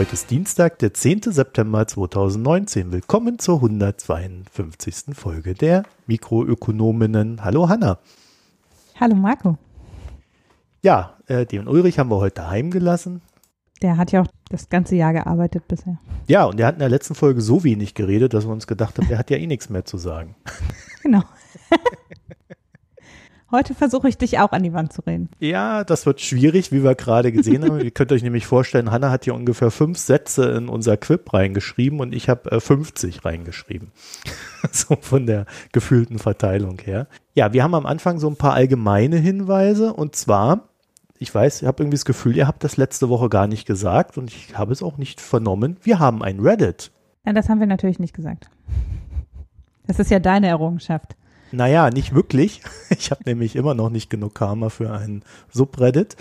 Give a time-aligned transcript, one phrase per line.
[0.00, 1.24] Heute ist Dienstag, der 10.
[1.24, 2.90] September 2019.
[2.90, 5.14] Willkommen zur 152.
[5.14, 7.44] Folge der Mikroökonominnen.
[7.44, 7.98] Hallo Hanna.
[8.98, 9.58] Hallo Marco.
[10.80, 13.20] Ja, äh, den Ulrich haben wir heute heimgelassen.
[13.82, 15.98] Der hat ja auch das ganze Jahr gearbeitet bisher.
[16.26, 18.96] Ja, und der hat in der letzten Folge so wenig geredet, dass wir uns gedacht
[18.96, 20.34] haben, der hat ja eh nichts mehr zu sagen.
[21.02, 21.22] Genau.
[23.52, 25.28] Heute versuche ich dich auch an die Wand zu reden.
[25.40, 27.80] Ja, das wird schwierig, wie wir gerade gesehen haben.
[27.80, 31.98] Ihr könnt euch nämlich vorstellen, Hanna hat hier ungefähr fünf Sätze in unser Quip reingeschrieben
[31.98, 33.90] und ich habe äh, 50 reingeschrieben.
[34.70, 37.08] so von der gefühlten Verteilung her.
[37.34, 40.68] Ja, wir haben am Anfang so ein paar allgemeine Hinweise und zwar,
[41.18, 44.16] ich weiß, ich habe irgendwie das Gefühl, ihr habt das letzte Woche gar nicht gesagt
[44.16, 45.76] und ich habe es auch nicht vernommen.
[45.82, 46.92] Wir haben ein Reddit.
[47.26, 48.48] Ja, das haben wir natürlich nicht gesagt.
[49.88, 51.16] Das ist ja deine Errungenschaft.
[51.52, 52.62] Naja, nicht wirklich.
[52.90, 56.16] Ich habe nämlich immer noch nicht genug Karma für ein Subreddit.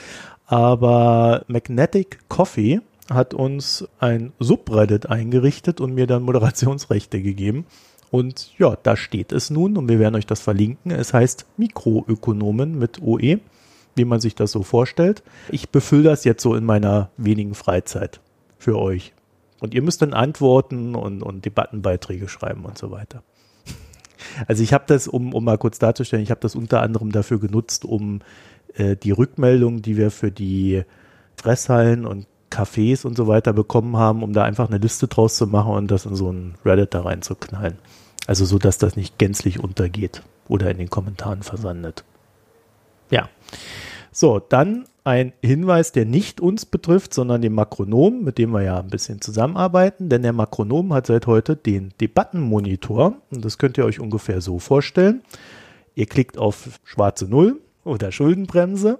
[0.46, 7.66] Aber Magnetic Coffee hat uns ein Subreddit eingerichtet und mir dann Moderationsrechte gegeben.
[8.12, 10.92] Und ja, da steht es nun und wir werden euch das verlinken.
[10.92, 13.40] Es heißt Mikroökonomen mit OE,
[13.96, 15.24] wie man sich das so vorstellt.
[15.50, 18.20] Ich befülle das jetzt so in meiner wenigen Freizeit
[18.58, 19.14] für euch.
[19.60, 23.24] Und ihr müsst dann Antworten und, und Debattenbeiträge schreiben und so weiter.
[24.48, 27.40] Also ich habe das, um, um mal kurz darzustellen, ich habe das unter anderem dafür
[27.40, 28.22] genutzt, um
[28.76, 30.84] äh, die Rückmeldungen, die wir für die
[31.36, 35.48] Fresshallen und Cafés und so weiter bekommen haben, um da einfach eine Liste draus zu
[35.48, 37.78] machen und das in so ein Reddit da reinzuknallen.
[38.28, 42.04] Also so, dass das nicht gänzlich untergeht oder in den Kommentaren versandet.
[43.12, 43.30] Ja.
[44.12, 48.80] So, dann ein Hinweis, der nicht uns betrifft, sondern den Makronom, mit dem wir ja
[48.80, 53.86] ein bisschen zusammenarbeiten, denn der Makronom hat seit heute den Debattenmonitor und das könnt ihr
[53.86, 55.22] euch ungefähr so vorstellen.
[55.96, 59.00] Ihr klickt auf schwarze Null oder Schuldenbremse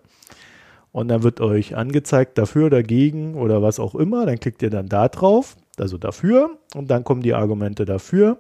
[0.92, 4.26] und dann wird euch angezeigt dafür, dagegen oder was auch immer.
[4.26, 8.40] Dann klickt ihr dann da drauf, also dafür und dann kommen die Argumente dafür.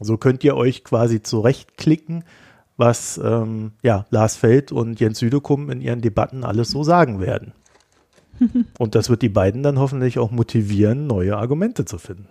[0.00, 2.24] So könnt ihr euch quasi zurechtklicken
[2.78, 7.52] was ähm, ja, Lars Feld und Jens Südekum in ihren Debatten alles so sagen werden.
[8.78, 12.28] und das wird die beiden dann hoffentlich auch motivieren, neue Argumente zu finden.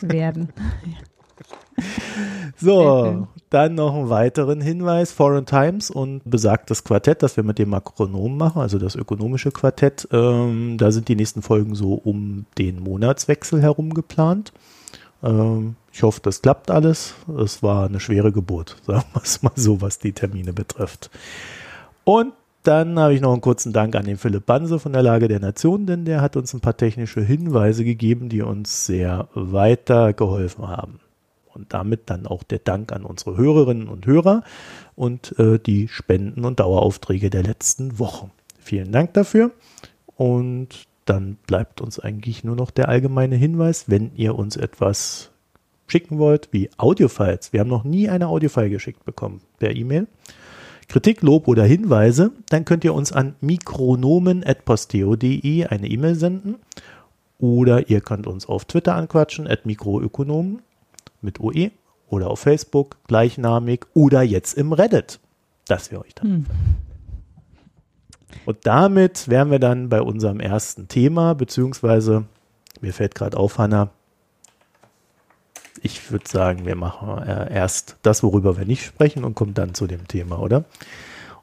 [0.00, 0.48] Werden.
[2.56, 5.12] so, dann noch einen weiteren Hinweis.
[5.12, 10.08] Foreign Times und besagtes Quartett, das wir mit dem Makronom machen, also das ökonomische Quartett.
[10.12, 14.52] Ähm, da sind die nächsten Folgen so um den Monatswechsel herum geplant.
[15.22, 17.16] Ähm, ich hoffe, das klappt alles.
[17.42, 21.10] Es war eine schwere Geburt, sagen wir es mal so, was die Termine betrifft.
[22.04, 25.26] Und dann habe ich noch einen kurzen Dank an den Philipp Banse von der Lage
[25.26, 30.68] der Nation, denn der hat uns ein paar technische Hinweise gegeben, die uns sehr weitergeholfen
[30.68, 31.00] haben.
[31.52, 34.44] Und damit dann auch der Dank an unsere Hörerinnen und Hörer
[34.94, 38.30] und äh, die Spenden und Daueraufträge der letzten Wochen.
[38.60, 39.50] Vielen Dank dafür.
[40.14, 45.32] Und dann bleibt uns eigentlich nur noch der allgemeine Hinweis, wenn ihr uns etwas
[45.90, 47.52] schicken wollt, wie Audiofiles.
[47.52, 50.06] Wir haben noch nie eine Audiofile geschickt bekommen per E-Mail.
[50.88, 56.54] Kritik, Lob oder Hinweise, dann könnt ihr uns an mikronomen.posteo.de eine E-Mail senden
[57.38, 60.62] oder ihr könnt uns auf Twitter anquatschen, at mikroökonomen
[61.20, 61.72] mit OE
[62.08, 65.20] oder auf Facebook gleichnamig oder jetzt im Reddit.
[65.66, 66.26] Das wäre euch dann.
[66.26, 66.46] Hm.
[68.46, 72.24] Und damit wären wir dann bei unserem ersten Thema, beziehungsweise
[72.80, 73.90] mir fällt gerade auf, Hanna,
[75.82, 79.74] ich würde sagen, wir machen äh, erst das, worüber wir nicht sprechen und kommen dann
[79.74, 80.64] zu dem Thema, oder?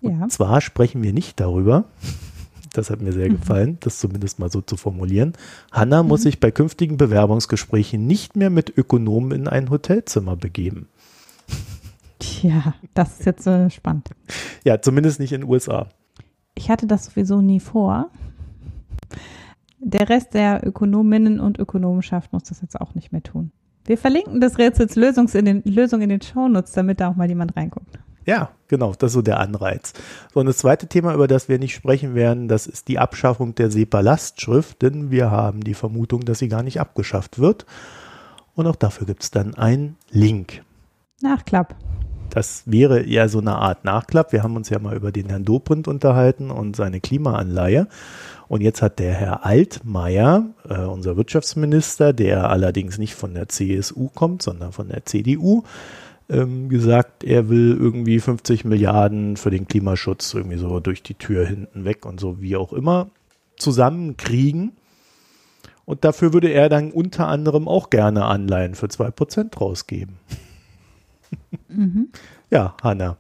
[0.02, 0.28] Und ja.
[0.28, 1.86] zwar sprechen wir nicht darüber,
[2.74, 3.40] das hat mir sehr mhm.
[3.40, 5.34] gefallen, das zumindest mal so zu formulieren.
[5.72, 6.10] Hanna mhm.
[6.10, 10.88] muss sich bei künftigen Bewerbungsgesprächen nicht mehr mit Ökonomen in ein Hotelzimmer begeben.
[12.20, 14.10] Tja, das ist jetzt äh, spannend.
[14.64, 15.90] Ja, zumindest nicht in den USA.
[16.56, 18.10] Ich hatte das sowieso nie vor.
[19.80, 23.52] Der Rest der Ökonominnen und Ökonomenschaft muss das jetzt auch nicht mehr tun.
[23.86, 27.30] Wir verlinken das Rätsels Lösungs in den, Lösung in den Shownotes, damit da auch mal
[27.30, 28.00] jemand reinguckt.
[28.26, 29.94] Ja, genau, das ist so der Anreiz.
[30.34, 33.54] So, und das zweite Thema, über das wir nicht sprechen werden, das ist die Abschaffung
[33.54, 37.68] der SEPA-Lastschrift, denn wir haben die Vermutung, dass sie gar nicht abgeschafft wird.
[38.56, 40.64] Und auch dafür gibt es dann einen Link.
[41.22, 41.76] Nachklapp.
[42.30, 44.34] Das wäre eher so eine Art Nachklapp.
[44.34, 47.88] Wir haben uns ja mal über den Herrn Dobrindt unterhalten und seine Klimaanleihe.
[48.48, 54.10] Und jetzt hat der Herr Altmaier, äh, unser Wirtschaftsminister, der allerdings nicht von der CSU
[54.10, 55.64] kommt, sondern von der CDU,
[56.30, 61.46] ähm, gesagt, er will irgendwie 50 Milliarden für den Klimaschutz irgendwie so durch die Tür
[61.46, 63.10] hinten weg und so wie auch immer
[63.58, 64.74] zusammenkriegen.
[65.86, 70.18] Und dafür würde er dann unter anderem auch gerne Anleihen für 2% rausgeben.
[71.68, 72.10] Mhm.
[72.52, 73.18] Ja, Hanna.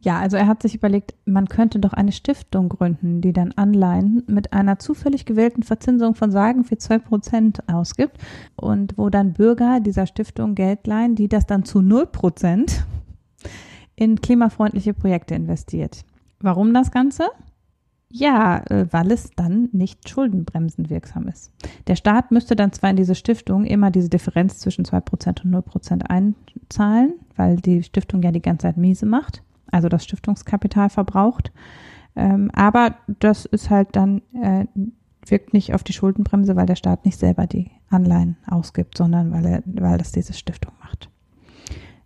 [0.00, 4.22] Ja, also er hat sich überlegt, man könnte doch eine Stiftung gründen, die dann Anleihen
[4.28, 8.16] mit einer zufällig gewählten Verzinsung von sagen für zwei Prozent ausgibt
[8.54, 12.86] und wo dann Bürger dieser Stiftung Geld leihen, die das dann zu null Prozent
[13.96, 16.04] in klimafreundliche Projekte investiert.
[16.40, 17.24] Warum das Ganze?
[18.10, 21.52] Ja, äh, weil es dann nicht schuldenbremsenwirksam ist.
[21.88, 26.02] Der Staat müsste dann zwar in diese Stiftung immer diese Differenz zwischen 2% und 0%
[26.04, 31.52] einzahlen, weil die Stiftung ja die ganze Zeit miese macht also das Stiftungskapital verbraucht.
[32.16, 34.66] Ähm, aber das ist halt dann, äh,
[35.26, 39.46] wirkt nicht auf die Schuldenbremse, weil der Staat nicht selber die Anleihen ausgibt, sondern weil,
[39.46, 41.10] er, weil das diese Stiftung macht.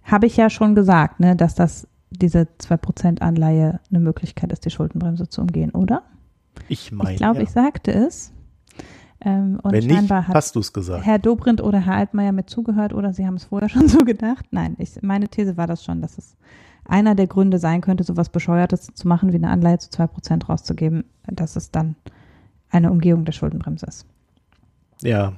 [0.03, 4.71] Habe ich ja schon gesagt, ne, dass das diese 2% Anleihe eine Möglichkeit ist, die
[4.71, 6.03] Schuldenbremse zu umgehen, oder?
[6.69, 7.13] Ich meine.
[7.13, 7.43] Ich glaube, ja.
[7.43, 8.33] ich sagte es.
[9.25, 11.05] Ähm, und Wenn nicht, hast du es gesagt.
[11.05, 14.47] Herr Dobrindt oder Herr Altmaier mit zugehört oder Sie haben es vorher schon so gedacht.
[14.51, 16.37] Nein, ich, meine These war das schon, dass es
[16.85, 20.49] einer der Gründe sein könnte, sowas Bescheuertes zu machen, wie eine Anleihe zu zwei Prozent
[20.49, 21.95] rauszugeben, dass es dann
[22.71, 24.07] eine Umgehung der Schuldenbremse ist.
[25.03, 25.35] Ja,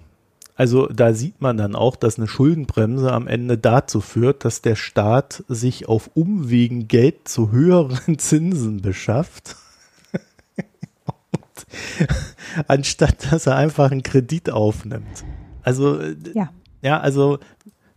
[0.57, 4.77] also da sieht man dann auch, dass eine Schuldenbremse am Ende dazu führt, dass der
[4.77, 9.57] Staat sich auf Umwegen Geld zu höheren Zinsen beschafft.
[12.69, 15.25] anstatt dass er einfach einen Kredit aufnimmt.
[15.63, 16.01] Also
[16.35, 16.51] ja,
[16.83, 17.39] ja also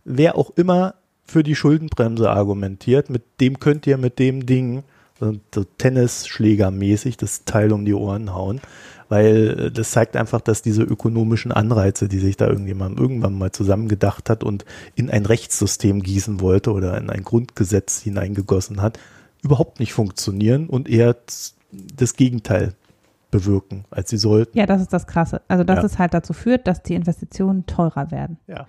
[0.04, 0.94] wer auch immer
[1.24, 3.10] für die Schuldenbremse argumentiert.
[3.10, 4.82] Mit dem könnt ihr mit dem Ding
[5.20, 8.60] so Tennisschlägermäßig das Teil um die Ohren hauen,
[9.08, 13.52] weil äh, das zeigt einfach, dass diese ökonomischen Anreize, die sich da irgendjemand irgendwann mal
[13.52, 14.64] zusammengedacht hat und
[14.94, 18.98] in ein Rechtssystem gießen wollte oder in ein Grundgesetz hineingegossen hat,
[19.42, 21.16] überhaupt nicht funktionieren und eher
[21.96, 22.74] das Gegenteil
[23.30, 24.56] bewirken, als sie sollten.
[24.56, 25.42] Ja, das ist das Krasse.
[25.48, 25.84] Also, dass ja.
[25.84, 28.38] es halt dazu führt, dass die Investitionen teurer werden.
[28.46, 28.66] Ja.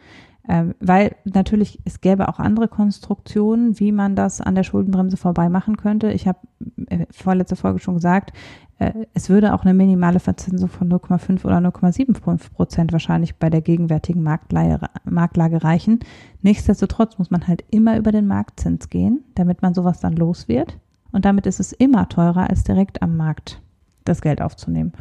[0.52, 5.48] Ähm, weil natürlich, es gäbe auch andere Konstruktionen, wie man das an der Schuldenbremse vorbei
[5.48, 6.12] machen könnte.
[6.12, 6.40] Ich habe
[6.88, 8.34] äh, vorletzte Folge schon gesagt,
[8.80, 13.62] äh, es würde auch eine minimale Verzinsung von 0,5 oder 0,75 Prozent wahrscheinlich bei der
[13.62, 16.00] gegenwärtigen Marktlage, Marktlage reichen.
[16.42, 20.80] Nichtsdestotrotz muss man halt immer über den Marktzins gehen, damit man sowas dann los wird.
[21.12, 23.62] Und damit ist es immer teurer, als direkt am Markt
[24.04, 24.94] das Geld aufzunehmen.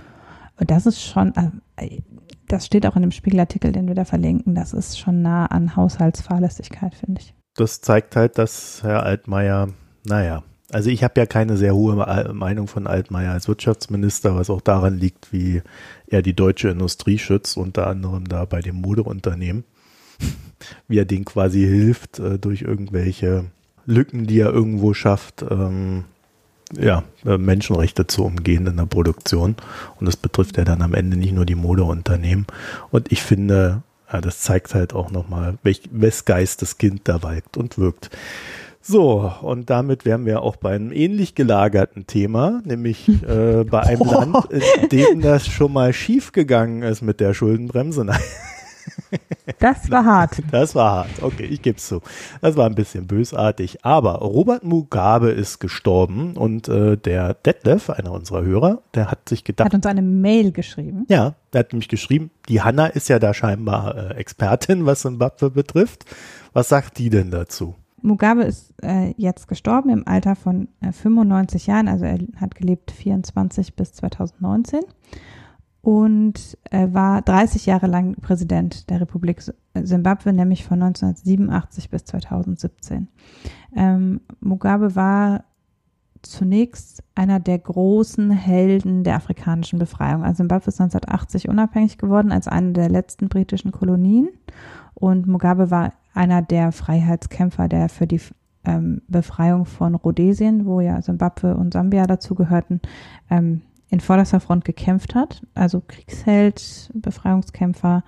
[0.60, 1.50] Und das ist schon, äh,
[2.46, 5.76] das steht auch in dem Spiegelartikel, den wir da verlinken, das ist schon nah an
[5.76, 7.34] Haushaltsfahrlässigkeit, finde ich.
[7.54, 9.69] Das zeigt halt, dass Herr Altmaier,
[10.04, 11.96] naja, also ich habe ja keine sehr hohe
[12.34, 15.62] Meinung von Altmaier als Wirtschaftsminister, was auch daran liegt, wie
[16.06, 19.64] er die deutsche Industrie schützt, unter anderem da bei dem Modeunternehmen,
[20.88, 23.46] wie er den quasi hilft äh, durch irgendwelche
[23.86, 26.04] Lücken, die er irgendwo schafft, ähm,
[26.76, 29.56] ja, äh, Menschenrechte zu umgehen in der Produktion.
[29.99, 32.47] Und das betrifft ja dann am Ende nicht nur die Modeunternehmen.
[32.91, 33.82] Und ich finde,
[34.12, 38.11] ja, das zeigt halt auch nochmal, welch, wes Geistes Kind da walkt und wirkt.
[38.81, 44.00] So, und damit wären wir auch bei einem ähnlich gelagerten Thema, nämlich äh, bei einem
[44.11, 48.05] Land, in dem das schon mal schief gegangen ist mit der Schuldenbremse.
[48.06, 48.20] Nein.
[49.58, 50.43] Das war hart.
[50.50, 51.22] Das war hart.
[51.22, 52.00] Okay, ich gebe es zu.
[52.41, 53.84] Das war ein bisschen bösartig.
[53.84, 59.44] Aber Robert Mugabe ist gestorben und äh, der Detlef, einer unserer Hörer, der hat sich
[59.44, 59.67] gedacht.
[59.67, 61.06] Hat uns eine Mail geschrieben.
[61.08, 65.50] Ja, der hat nämlich geschrieben, die Hanna ist ja da scheinbar äh, Expertin, was Zimbabwe
[65.50, 66.05] betrifft.
[66.53, 67.74] Was sagt die denn dazu?
[68.03, 72.91] Mugabe ist äh, jetzt gestorben im Alter von äh, 95 Jahren, also er hat gelebt
[72.91, 74.81] 24 bis 2019
[75.82, 79.43] und äh, war 30 Jahre lang Präsident der Republik
[79.75, 83.08] Simbabwe, nämlich von 1987 bis 2017.
[83.77, 85.44] Ähm, Mugabe war
[86.23, 90.25] zunächst einer der großen Helden der afrikanischen Befreiung.
[90.25, 94.29] Also Simbabwe ist 1980 unabhängig geworden als eine der letzten britischen Kolonien
[94.94, 98.20] und Mugabe war einer der Freiheitskämpfer, der für die
[98.65, 102.81] ähm, Befreiung von Rhodesien, wo ja Simbabwe und Sambia dazu gehörten,
[103.31, 108.04] ähm, in vorderster Front gekämpft hat, also Kriegsheld, Befreiungskämpfer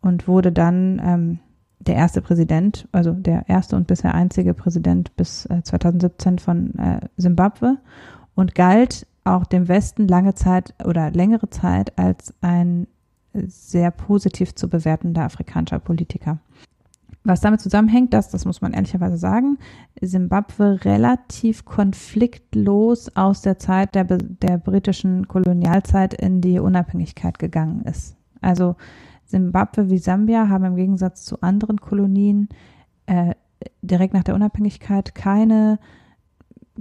[0.00, 1.38] und wurde dann ähm,
[1.78, 7.00] der erste Präsident, also der erste und bisher einzige Präsident bis äh, 2017 von äh,
[7.16, 7.78] Simbabwe
[8.34, 12.86] und galt auch dem Westen lange Zeit oder längere Zeit als ein
[13.32, 16.38] sehr positiv zu bewertender afrikanischer Politiker.
[17.22, 19.58] Was damit zusammenhängt, dass, das muss man ehrlicherweise sagen,
[20.00, 28.16] Simbabwe relativ konfliktlos aus der Zeit der, der britischen Kolonialzeit in die Unabhängigkeit gegangen ist.
[28.40, 28.76] Also
[29.26, 32.48] Simbabwe wie Sambia haben im Gegensatz zu anderen Kolonien
[33.04, 33.34] äh,
[33.82, 35.78] direkt nach der Unabhängigkeit keine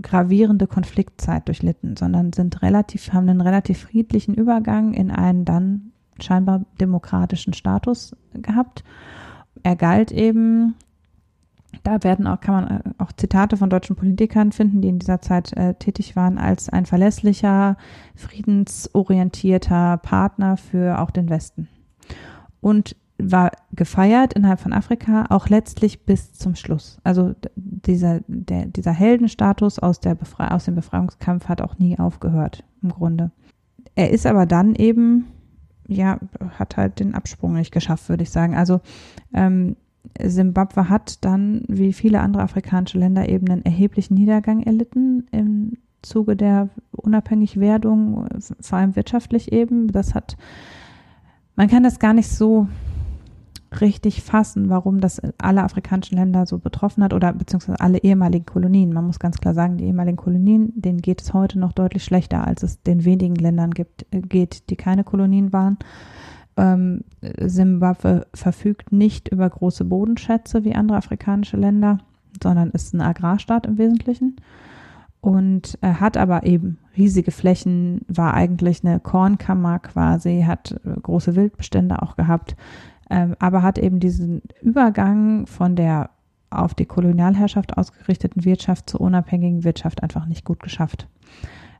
[0.01, 5.91] gravierende Konfliktzeit durchlitten, sondern sind relativ, haben einen relativ friedlichen Übergang in einen dann
[6.21, 8.85] scheinbar demokratischen Status gehabt
[9.63, 10.75] er galt eben
[11.83, 15.21] Da werden auch, kann man äh, auch Zitate von deutschen Politikern finden, die in dieser
[15.21, 17.77] Zeit äh, tätig waren, als ein verlässlicher,
[18.15, 21.67] friedensorientierter Partner für auch den Westen.
[22.61, 26.99] Und war gefeiert innerhalb von Afrika auch letztlich bis zum Schluss.
[27.03, 32.89] Also dieser, der, dieser Heldenstatus aus, der aus dem Befreiungskampf hat auch nie aufgehört, im
[32.89, 33.31] Grunde.
[33.95, 35.25] Er ist aber dann eben,
[35.89, 36.19] ja,
[36.57, 38.55] hat halt den Absprung nicht geschafft, würde ich sagen.
[38.55, 38.79] Also
[39.33, 39.75] ähm,
[40.21, 46.35] Simbabwe hat dann, wie viele andere afrikanische Länder, eben einen erheblichen Niedergang erlitten im Zuge
[46.35, 48.27] der Unabhängigwerdung,
[48.61, 49.91] vor allem wirtschaftlich eben.
[49.91, 50.37] Das hat,
[51.55, 52.67] man kann das gar nicht so
[53.81, 58.93] richtig fassen, warum das alle afrikanischen Länder so betroffen hat oder beziehungsweise alle ehemaligen Kolonien.
[58.93, 62.45] Man muss ganz klar sagen, die ehemaligen Kolonien, denen geht es heute noch deutlich schlechter,
[62.45, 65.77] als es den wenigen Ländern gibt, äh, geht, die keine Kolonien waren.
[66.57, 67.03] Ähm,
[67.45, 71.99] Zimbabwe verfügt nicht über große Bodenschätze wie andere afrikanische Länder,
[72.43, 74.35] sondern ist ein Agrarstaat im Wesentlichen
[75.21, 81.35] und äh, hat aber eben riesige Flächen, war eigentlich eine Kornkammer quasi, hat äh, große
[81.35, 82.55] Wildbestände auch gehabt,
[83.09, 86.11] ähm, aber hat eben diesen Übergang von der
[86.51, 91.07] auf die Kolonialherrschaft ausgerichteten Wirtschaft zur unabhängigen Wirtschaft einfach nicht gut geschafft.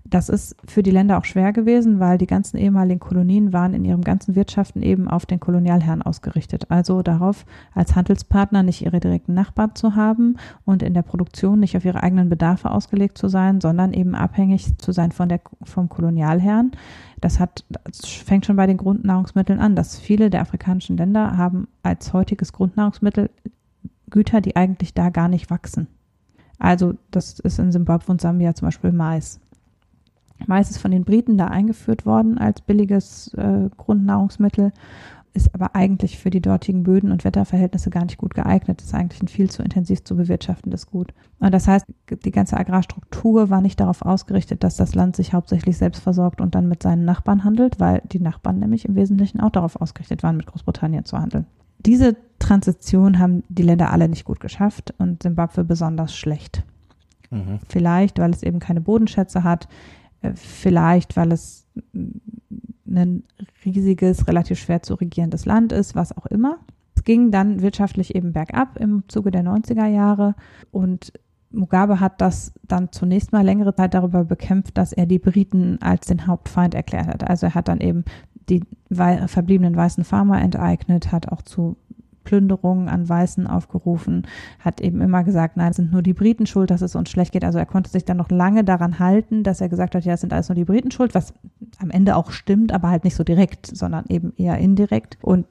[0.05, 3.85] Das ist für die Länder auch schwer gewesen, weil die ganzen ehemaligen Kolonien waren in
[3.85, 6.71] ihrem ganzen Wirtschaften eben auf den Kolonialherrn ausgerichtet.
[6.71, 11.77] Also darauf, als Handelspartner nicht ihre direkten Nachbarn zu haben und in der Produktion nicht
[11.77, 15.89] auf ihre eigenen Bedarfe ausgelegt zu sein, sondern eben abhängig zu sein von der, vom
[15.89, 16.71] Kolonialherrn.
[17.21, 21.67] Das hat, das fängt schon bei den Grundnahrungsmitteln an, dass viele der afrikanischen Länder haben
[21.83, 23.29] als heutiges Grundnahrungsmittel
[24.09, 25.87] Güter, die eigentlich da gar nicht wachsen.
[26.57, 29.39] Also das ist in Simbabwe und Sambia zum Beispiel Mais.
[30.47, 34.71] Ist von den Briten da eingeführt worden als billiges äh, Grundnahrungsmittel,
[35.33, 38.81] ist aber eigentlich für die dortigen Böden und Wetterverhältnisse gar nicht gut geeignet.
[38.81, 41.13] Ist eigentlich ein viel zu intensiv zu bewirtschaftendes Gut.
[41.39, 41.85] Und das heißt,
[42.25, 46.55] die ganze Agrarstruktur war nicht darauf ausgerichtet, dass das Land sich hauptsächlich selbst versorgt und
[46.55, 50.37] dann mit seinen Nachbarn handelt, weil die Nachbarn nämlich im Wesentlichen auch darauf ausgerichtet waren,
[50.37, 51.45] mit Großbritannien zu handeln.
[51.85, 56.63] Diese Transition haben die Länder alle nicht gut geschafft und Simbabwe besonders schlecht.
[57.29, 57.59] Mhm.
[57.67, 59.67] Vielleicht, weil es eben keine Bodenschätze hat,
[60.35, 61.67] vielleicht, weil es
[62.85, 63.23] ein
[63.65, 66.59] riesiges, relativ schwer zu regierendes Land ist, was auch immer.
[66.95, 70.35] Es ging dann wirtschaftlich eben bergab im Zuge der 90er Jahre
[70.71, 71.13] und
[71.51, 76.05] Mugabe hat das dann zunächst mal längere Zeit darüber bekämpft, dass er die Briten als
[76.05, 77.27] den Hauptfeind erklärt hat.
[77.27, 78.03] Also er hat dann eben
[78.49, 81.77] die verbliebenen weißen Farmer enteignet, hat auch zu
[82.29, 84.27] Plünderungen an Weißen aufgerufen,
[84.59, 87.31] hat eben immer gesagt, nein, es sind nur die Briten schuld, dass es uns schlecht
[87.31, 87.43] geht.
[87.43, 90.21] Also er konnte sich dann noch lange daran halten, dass er gesagt hat, ja, es
[90.21, 91.33] sind alles nur die Briten schuld, was
[91.79, 95.17] am Ende auch stimmt, aber halt nicht so direkt, sondern eben eher indirekt.
[95.21, 95.45] Und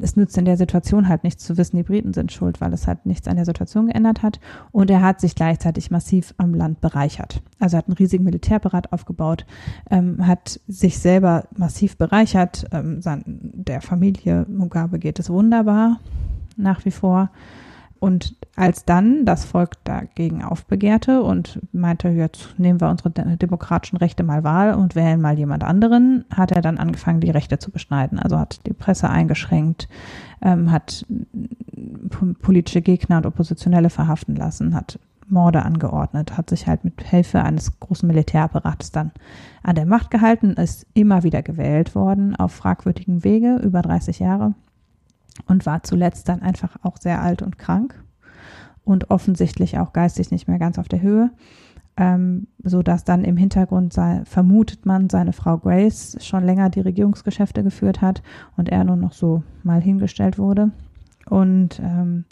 [0.00, 2.86] es nützt in der Situation halt nichts zu wissen, die Briten sind schuld, weil es
[2.86, 4.40] halt nichts an der Situation geändert hat.
[4.70, 7.42] Und er hat sich gleichzeitig massiv am Land bereichert.
[7.58, 9.46] Also hat einen riesigen Militärberat aufgebaut,
[9.90, 12.66] ähm, hat sich selber massiv bereichert.
[12.70, 15.98] Ähm, sein, der Familie Mugabe geht es wunderbar
[16.56, 17.30] nach wie vor.
[18.04, 24.22] Und als dann das Volk dagegen aufbegehrte und meinte, jetzt nehmen wir unsere demokratischen Rechte
[24.22, 28.18] mal wahr und wählen mal jemand anderen, hat er dann angefangen, die Rechte zu beschneiden.
[28.18, 29.88] Also hat die Presse eingeschränkt,
[30.42, 31.06] ähm, hat
[32.42, 37.80] politische Gegner und Oppositionelle verhaften lassen, hat Morde angeordnet, hat sich halt mit Hilfe eines
[37.80, 39.12] großen Militärapparates dann
[39.62, 44.52] an der Macht gehalten, ist immer wieder gewählt worden auf fragwürdigen Wege, über 30 Jahre
[45.46, 48.02] und war zuletzt dann einfach auch sehr alt und krank
[48.84, 51.30] und offensichtlich auch geistig nicht mehr ganz auf der Höhe,
[51.96, 56.80] ähm, so dass dann im Hintergrund sei, vermutet man seine Frau Grace schon länger die
[56.80, 58.22] Regierungsgeschäfte geführt hat
[58.56, 60.70] und er nur noch so mal hingestellt wurde.
[61.28, 62.24] Und ähm,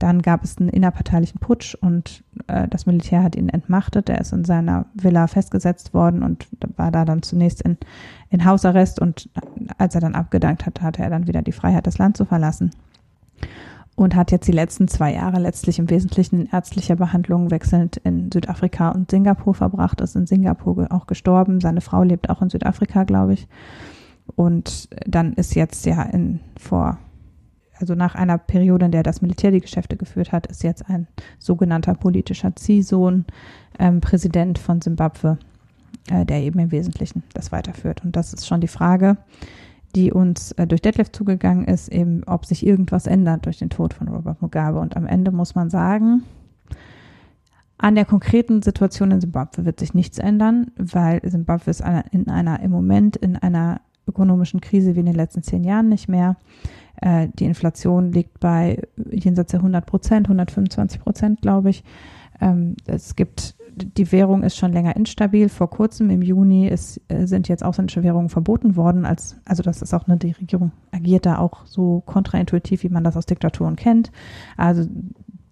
[0.00, 4.08] dann gab es einen innerparteilichen Putsch und äh, das Militär hat ihn entmachtet.
[4.08, 7.76] Er ist in seiner Villa festgesetzt worden und war da dann zunächst in,
[8.30, 9.28] in Hausarrest und
[9.76, 12.70] als er dann abgedankt hat, hatte er dann wieder die Freiheit, das Land zu verlassen.
[13.94, 18.32] Und hat jetzt die letzten zwei Jahre letztlich im Wesentlichen in ärztlicher Behandlung wechselnd in
[18.32, 21.60] Südafrika und Singapur verbracht, ist in Singapur auch gestorben.
[21.60, 23.46] Seine Frau lebt auch in Südafrika, glaube ich.
[24.34, 26.98] Und dann ist jetzt ja in, vor
[27.80, 31.06] also nach einer Periode, in der das Militär die Geschäfte geführt hat, ist jetzt ein
[31.38, 33.24] sogenannter politischer Ziehsohn
[33.78, 35.38] ähm, Präsident von Simbabwe,
[36.10, 38.04] äh, der eben im Wesentlichen das weiterführt.
[38.04, 39.16] Und das ist schon die Frage,
[39.96, 43.94] die uns äh, durch Detlef zugegangen ist, eben ob sich irgendwas ändert durch den Tod
[43.94, 44.78] von Robert Mugabe.
[44.78, 46.22] Und am Ende muss man sagen,
[47.78, 52.60] an der konkreten Situation in Simbabwe wird sich nichts ändern, weil Simbabwe ist in einer
[52.60, 56.36] im Moment in einer ökonomischen Krise wie in den letzten zehn Jahren nicht mehr.
[57.00, 61.84] Äh, die Inflation liegt bei jenseits der 100 Prozent, 125 Prozent, glaube ich.
[62.40, 65.48] Ähm, es gibt die Währung ist schon länger instabil.
[65.48, 69.04] Vor kurzem im Juni ist, äh, sind jetzt ausländische Währungen verboten worden.
[69.04, 73.04] Als, also das ist auch eine, die Regierung agiert da auch so kontraintuitiv, wie man
[73.04, 74.10] das aus Diktaturen kennt.
[74.56, 74.86] Also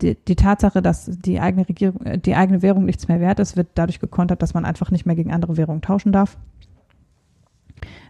[0.03, 3.57] die, die Tatsache, dass die eigene Regierung, äh, die eigene Währung nichts mehr wert ist,
[3.57, 6.37] wird dadurch gekontert, dass man einfach nicht mehr gegen andere Währungen tauschen darf.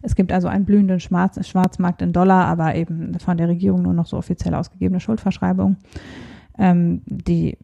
[0.02, 3.94] Es gibt also einen blühenden Schwarz, Schwarzmarkt in Dollar, aber eben von der Regierung nur
[3.94, 5.76] noch so offiziell ausgegebene Schuldverschreibungen.
[6.58, 7.58] Ähm, die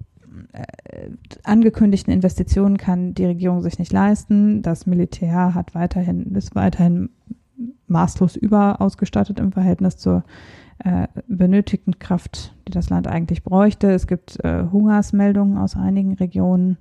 [0.53, 1.11] äh,
[1.43, 4.63] angekündigten Investitionen kann die Regierung sich nicht leisten.
[4.63, 7.11] Das Militär hat weiterhin, ist weiterhin
[7.87, 10.25] maßlos überausgestattet im Verhältnis zur
[10.79, 13.93] äh, benötigten Kraft, die das Land eigentlich bräuchte.
[13.93, 16.79] Es gibt äh, Hungersmeldungen aus einigen Regionen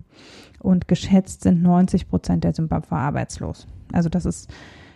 [0.59, 3.67] und geschätzt sind 90 Prozent der Zimbabwe arbeitslos.
[3.91, 4.51] Also das ist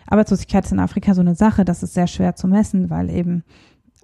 [0.08, 3.44] Arbeitslosigkeit ist in Afrika so eine Sache, das ist sehr schwer zu messen, weil eben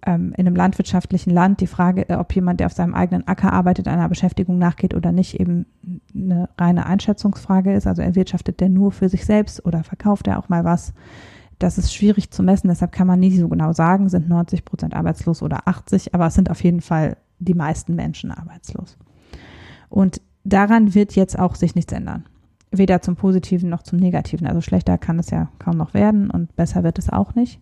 [0.06, 3.54] ähm, in einem landwirtschaftlichen Land die Frage, äh, ob jemand, der auf seinem eigenen Acker
[3.54, 5.66] arbeitet, einer Beschäftigung nachgeht oder nicht, eben
[6.14, 7.88] eine reine Einschätzungsfrage ist.
[7.88, 10.94] Also erwirtschaftet der nur für sich selbst oder verkauft er auch mal was?
[11.60, 14.94] Das ist schwierig zu messen, deshalb kann man nie so genau sagen, sind 90 Prozent
[14.94, 18.98] arbeitslos oder 80, aber es sind auf jeden Fall die meisten Menschen arbeitslos.
[19.90, 22.26] Und daran wird jetzt auch sich nichts ändern.
[22.76, 24.48] Weder zum Positiven noch zum Negativen.
[24.48, 27.62] Also schlechter kann es ja kaum noch werden und besser wird es auch nicht,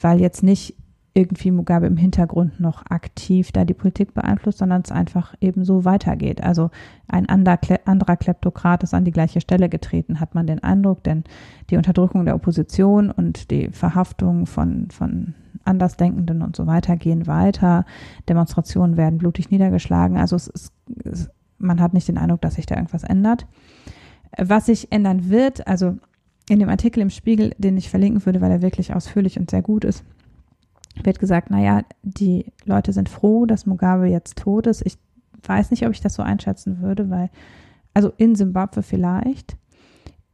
[0.00, 0.76] weil jetzt nicht
[1.16, 5.86] irgendwie Mugabe im Hintergrund noch aktiv da die Politik beeinflusst, sondern es einfach eben so
[5.86, 6.42] weitergeht.
[6.42, 6.70] Also
[7.08, 11.24] ein anderer Kleptokrat ist an die gleiche Stelle getreten, hat man den Eindruck, denn
[11.70, 15.34] die Unterdrückung der Opposition und die Verhaftung von, von
[15.64, 17.86] Andersdenkenden und so weiter gehen weiter.
[18.28, 20.18] Demonstrationen werden blutig niedergeschlagen.
[20.18, 23.46] Also es ist, es, man hat nicht den Eindruck, dass sich da irgendwas ändert.
[24.36, 25.96] Was sich ändern wird, also
[26.48, 29.62] in dem Artikel im Spiegel, den ich verlinken würde, weil er wirklich ausführlich und sehr
[29.62, 30.04] gut ist,
[31.02, 34.82] wird gesagt, naja, die Leute sind froh, dass Mugabe jetzt tot ist.
[34.84, 34.96] Ich
[35.42, 37.30] weiß nicht, ob ich das so einschätzen würde, weil,
[37.94, 39.56] also in Simbabwe vielleicht.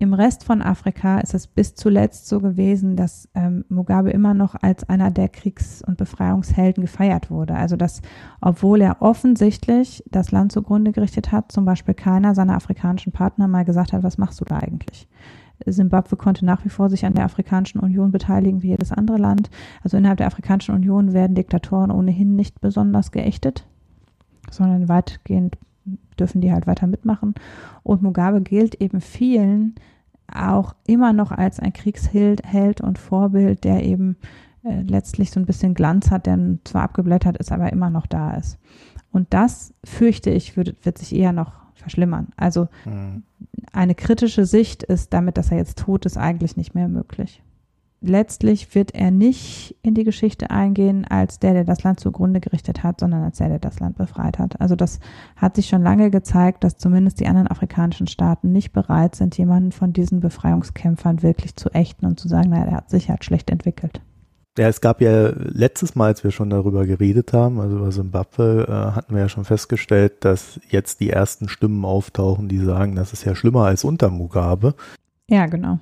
[0.03, 4.57] Im Rest von Afrika ist es bis zuletzt so gewesen, dass ähm, Mugabe immer noch
[4.61, 7.55] als einer der Kriegs- und Befreiungshelden gefeiert wurde.
[7.55, 8.03] Also dass,
[8.41, 13.65] obwohl er offensichtlich das Land zugrunde gerichtet hat, zum Beispiel keiner seiner afrikanischen Partner mal
[13.65, 15.07] gesagt hat, was machst du da eigentlich?
[15.65, 19.51] Simbabwe konnte nach wie vor sich an der Afrikanischen Union beteiligen wie jedes andere Land.
[19.85, 23.69] Also innerhalb der Afrikanischen Union werden Diktatoren ohnehin nicht besonders geächtet,
[24.51, 25.59] sondern weitgehend
[26.19, 27.35] dürfen die halt weiter mitmachen.
[27.85, 29.77] Und Mugabe gilt eben vielen
[30.35, 34.17] auch immer noch als ein Kriegsheld und Vorbild, der eben
[34.65, 38.35] äh, letztlich so ein bisschen Glanz hat, der zwar abgeblättert ist, aber immer noch da
[38.35, 38.59] ist.
[39.11, 42.29] Und das, fürchte ich, wird, wird sich eher noch verschlimmern.
[42.37, 43.25] Also mhm.
[43.73, 47.43] eine kritische Sicht ist damit, dass er jetzt tot ist, eigentlich nicht mehr möglich.
[48.05, 52.83] Letztlich wird er nicht in die Geschichte eingehen als der, der das Land zugrunde gerichtet
[52.83, 54.61] hat, sondern als der, der das Land befreit hat.
[54.61, 54.99] Also das
[55.37, 59.71] hat sich schon lange gezeigt, dass zumindest die anderen afrikanischen Staaten nicht bereit sind, jemanden
[59.71, 63.51] von diesen Befreiungskämpfern wirklich zu ächten und zu sagen, naja, der hat sich halt schlecht
[63.51, 64.01] entwickelt.
[64.59, 68.67] Ja, es gab ja letztes Mal, als wir schon darüber geredet haben, also über Simbabwe,
[68.69, 73.13] äh, hatten wir ja schon festgestellt, dass jetzt die ersten Stimmen auftauchen, die sagen, das
[73.13, 74.75] ist ja schlimmer als unter Mugabe.
[75.31, 75.79] Ja, genau.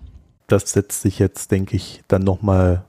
[0.51, 2.85] Das setzt sich jetzt, denke ich, dann nochmal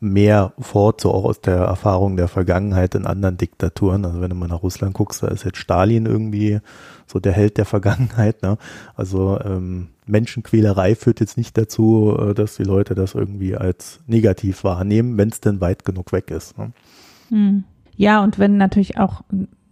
[0.00, 4.04] mehr fort, so auch aus der Erfahrung der Vergangenheit in anderen Diktaturen.
[4.04, 6.60] Also wenn du mal nach Russland guckst, da ist jetzt Stalin irgendwie
[7.06, 8.42] so der Held der Vergangenheit.
[8.42, 8.58] Ne?
[8.94, 14.62] Also ähm, Menschenquälerei führt jetzt nicht dazu, äh, dass die Leute das irgendwie als negativ
[14.62, 16.56] wahrnehmen, wenn es denn weit genug weg ist.
[16.58, 16.72] Ne?
[17.30, 17.64] Hm.
[17.96, 19.22] Ja, und wenn natürlich auch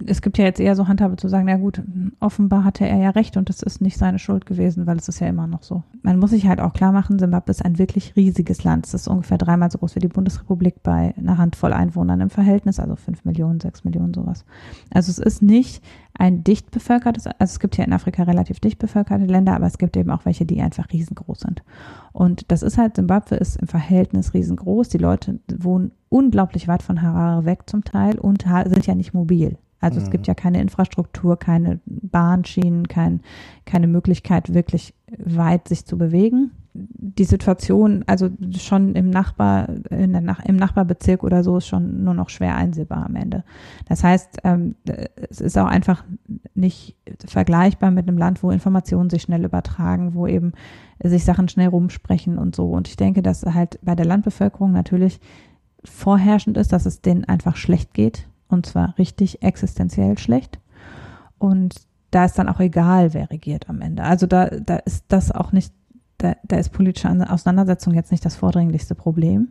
[0.04, 1.82] es gibt ja jetzt eher so Handhabe zu sagen, na gut,
[2.20, 5.20] offenbar hatte er ja recht und es ist nicht seine Schuld gewesen, weil es ist
[5.20, 5.82] ja immer noch so.
[6.02, 8.86] Man muss sich halt auch klar machen, Zimbabwe ist ein wirklich riesiges Land.
[8.86, 12.78] Es ist ungefähr dreimal so groß wie die Bundesrepublik bei einer Handvoll Einwohnern im Verhältnis,
[12.78, 14.44] also fünf Millionen, sechs Millionen sowas.
[14.92, 15.82] Also es ist nicht
[16.18, 19.78] ein dicht bevölkertes, also es gibt ja in Afrika relativ dicht bevölkerte Länder, aber es
[19.78, 21.62] gibt eben auch welche, die einfach riesengroß sind.
[22.12, 24.88] Und das ist halt, Zimbabwe ist im Verhältnis riesengroß.
[24.88, 29.58] Die Leute wohnen unglaublich weit von Harare weg zum Teil und sind ja nicht mobil.
[29.80, 30.04] Also mhm.
[30.04, 33.20] es gibt ja keine Infrastruktur, keine Bahnschienen, kein,
[33.64, 36.50] keine Möglichkeit, wirklich weit sich zu bewegen.
[36.72, 42.28] Die Situation, also schon im Nachbar, Nach im Nachbarbezirk oder so, ist schon nur noch
[42.28, 43.44] schwer einsehbar am Ende.
[43.88, 44.74] Das heißt, ähm,
[45.30, 46.04] es ist auch einfach
[46.54, 50.52] nicht vergleichbar mit einem Land, wo Informationen sich schnell übertragen, wo eben
[51.02, 52.70] sich Sachen schnell rumsprechen und so.
[52.70, 55.18] Und ich denke, dass halt bei der Landbevölkerung natürlich
[55.82, 60.58] vorherrschend ist, dass es denen einfach schlecht geht und zwar richtig existenziell schlecht.
[61.38, 61.74] Und
[62.10, 64.02] da ist dann auch egal, wer regiert am Ende.
[64.02, 65.72] Also da, da ist das auch nicht,
[66.18, 69.48] da, da ist politische Auseinandersetzung jetzt nicht das vordringlichste Problem.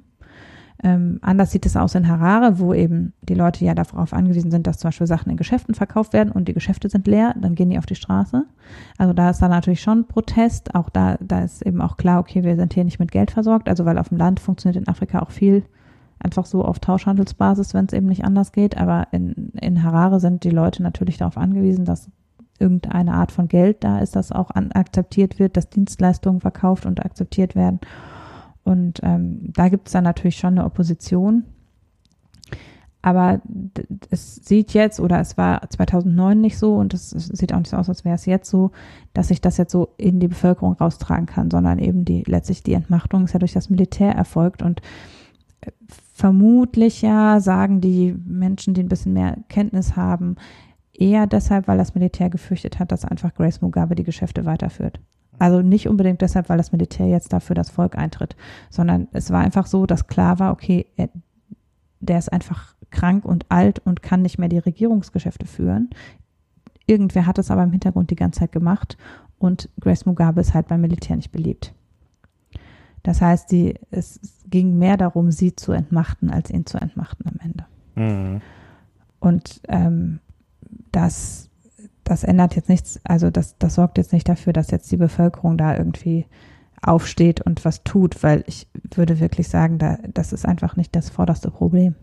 [0.83, 4.67] Ähm, anders sieht es aus in Harare, wo eben die Leute ja darauf angewiesen sind,
[4.67, 7.69] dass zum Beispiel Sachen in Geschäften verkauft werden und die Geschäfte sind leer, dann gehen
[7.69, 8.45] die auf die Straße.
[8.97, 10.75] Also da ist dann natürlich schon Protest.
[10.75, 13.69] Auch da, da ist eben auch klar, okay, wir sind hier nicht mit Geld versorgt.
[13.69, 15.63] Also weil auf dem Land funktioniert in Afrika auch viel
[16.19, 18.77] einfach so auf Tauschhandelsbasis, wenn es eben nicht anders geht.
[18.77, 22.09] Aber in, in Harare sind die Leute natürlich darauf angewiesen, dass
[22.59, 27.03] irgendeine Art von Geld da ist, das auch an, akzeptiert wird, dass Dienstleistungen verkauft und
[27.05, 27.79] akzeptiert werden.
[28.63, 31.43] Und ähm, da gibt es dann natürlich schon eine Opposition.
[33.05, 33.39] Aber
[34.09, 37.77] es sieht jetzt, oder es war 2009 nicht so und es sieht auch nicht so
[37.77, 38.71] aus, als wäre es jetzt so,
[39.13, 42.73] dass sich das jetzt so in die Bevölkerung raustragen kann, sondern eben die, letztlich die
[42.73, 44.81] Entmachtung ist ja durch das Militär erfolgt und
[45.61, 45.69] äh,
[46.15, 50.37] vermutlich ja sagen die Menschen, die ein bisschen mehr Kenntnis haben,
[50.93, 55.01] eher deshalb, weil das Militär gefürchtet hat, dass einfach Grace Mugabe die Geschäfte weiterführt.
[55.39, 58.37] Also nicht unbedingt deshalb, weil das Militär jetzt dafür das Volk eintritt,
[58.69, 61.09] sondern es war einfach so, dass klar war, okay, er,
[61.99, 65.89] der ist einfach krank und alt und kann nicht mehr die Regierungsgeschäfte führen.
[66.87, 68.95] Irgendwer hat es aber im Hintergrund die ganze Zeit gemacht
[69.37, 71.73] und Grace Mugabe ist halt beim Militär nicht beliebt.
[73.03, 74.17] Das heißt, die, es
[74.49, 77.65] ging mehr darum, sie zu entmachten, als ihn zu entmachten am Ende.
[77.95, 78.41] Mhm.
[79.19, 80.19] Und ähm,
[80.91, 81.49] das
[82.05, 85.57] das ändert jetzt nichts, also das, das sorgt jetzt nicht dafür, dass jetzt die Bevölkerung
[85.57, 86.25] da irgendwie
[86.81, 91.09] aufsteht und was tut, weil ich würde wirklich sagen, da, das ist einfach nicht das
[91.09, 91.95] vorderste Problem.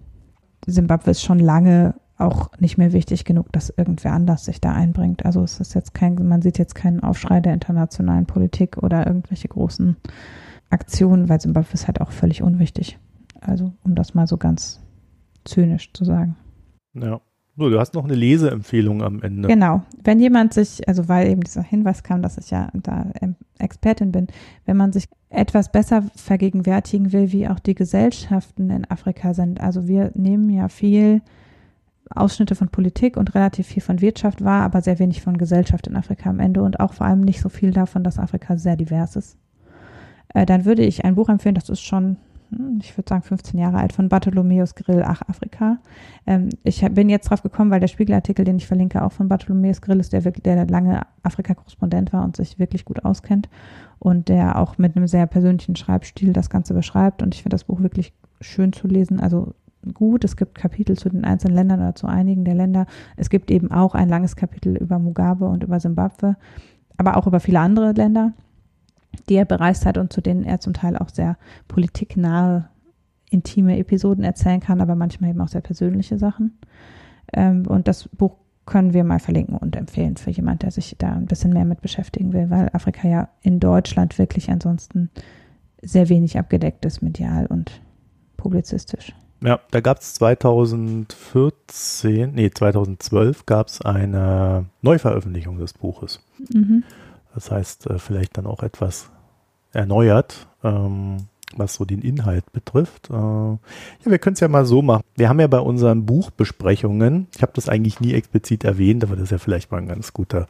[0.66, 5.24] Simbabwe ist schon lange auch nicht mehr wichtig genug, dass irgendwer anders sich da einbringt.
[5.24, 9.48] Also es ist jetzt kein, man sieht jetzt keinen Aufschrei der internationalen Politik oder irgendwelche
[9.48, 9.96] großen
[10.72, 12.98] Aktionen, weil Simbabwe ist halt auch völlig unwichtig.
[13.40, 14.80] Also um das mal so ganz
[15.44, 16.36] zynisch zu sagen.
[16.94, 17.20] Ja.
[17.56, 19.46] So, du hast noch eine Leseempfehlung am Ende.
[19.46, 19.82] Genau.
[20.02, 23.10] Wenn jemand sich, also weil eben dieser Hinweis kam, dass ich ja da
[23.58, 24.28] Expertin bin,
[24.64, 29.60] wenn man sich etwas besser vergegenwärtigen will, wie auch die Gesellschaften in Afrika sind.
[29.60, 31.20] Also wir nehmen ja viel
[32.08, 35.96] Ausschnitte von Politik und relativ viel von Wirtschaft wahr, aber sehr wenig von Gesellschaft in
[35.96, 39.14] Afrika am Ende und auch vor allem nicht so viel davon, dass Afrika sehr divers
[39.16, 39.36] ist.
[40.34, 42.16] Äh, dann würde ich ein Buch empfehlen, das ist schon
[42.50, 45.78] hm, ich würde sagen 15 Jahre alt, von Bartholomäus Grill, Ach Afrika.
[46.26, 49.80] Ähm, ich bin jetzt drauf gekommen, weil der Spiegelartikel, den ich verlinke, auch von Bartholomäus
[49.80, 53.48] Grill ist, der wirklich, der lange Afrika-Korrespondent war und sich wirklich gut auskennt
[53.98, 57.22] und der auch mit einem sehr persönlichen Schreibstil das Ganze beschreibt.
[57.22, 59.20] Und ich finde das Buch wirklich schön zu lesen.
[59.20, 59.54] Also
[59.94, 60.24] gut.
[60.24, 62.86] Es gibt Kapitel zu den einzelnen Ländern oder zu einigen der Länder.
[63.16, 66.36] Es gibt eben auch ein langes Kapitel über Mugabe und über Simbabwe,
[66.96, 68.32] aber auch über viele andere Länder
[69.28, 71.36] die er bereist hat und zu denen er zum Teil auch sehr
[71.68, 72.68] politiknahe,
[73.30, 76.58] intime Episoden erzählen kann, aber manchmal eben auch sehr persönliche Sachen.
[77.32, 81.12] Ähm, und das Buch können wir mal verlinken und empfehlen für jemand, der sich da
[81.12, 85.10] ein bisschen mehr mit beschäftigen will, weil Afrika ja in Deutschland wirklich ansonsten
[85.82, 87.80] sehr wenig abgedeckt ist, medial und
[88.36, 89.12] publizistisch.
[89.44, 96.20] Ja, da gab es 2014, nee, 2012 gab es eine Neuveröffentlichung des Buches.
[96.52, 96.84] Mhm.
[97.34, 99.10] Das heißt, äh, vielleicht dann auch etwas
[99.72, 103.10] erneuert, ähm, was so den Inhalt betrifft.
[103.10, 103.58] Äh, ja,
[104.04, 105.02] wir können es ja mal so machen.
[105.16, 109.24] Wir haben ja bei unseren Buchbesprechungen, ich habe das eigentlich nie explizit erwähnt, aber das
[109.24, 110.46] ist ja vielleicht mal ein ganz guter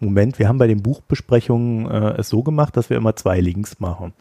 [0.00, 0.38] Moment.
[0.38, 4.12] Wir haben bei den Buchbesprechungen äh, es so gemacht, dass wir immer zwei Links machen.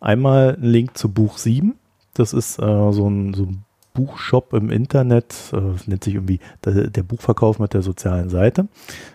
[0.00, 1.74] Einmal ein Link zu Buch 7.
[2.14, 3.64] Das ist so ein, so ein
[3.98, 5.56] Buchshop im Internet, äh,
[5.86, 8.68] nennt sich irgendwie der, Buchverkauf mit der sozialen Seite.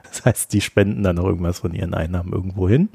[0.04, 2.89] Das heißt, die spenden dann auch irgendwas von ihren Einnahmen irgendwo hin.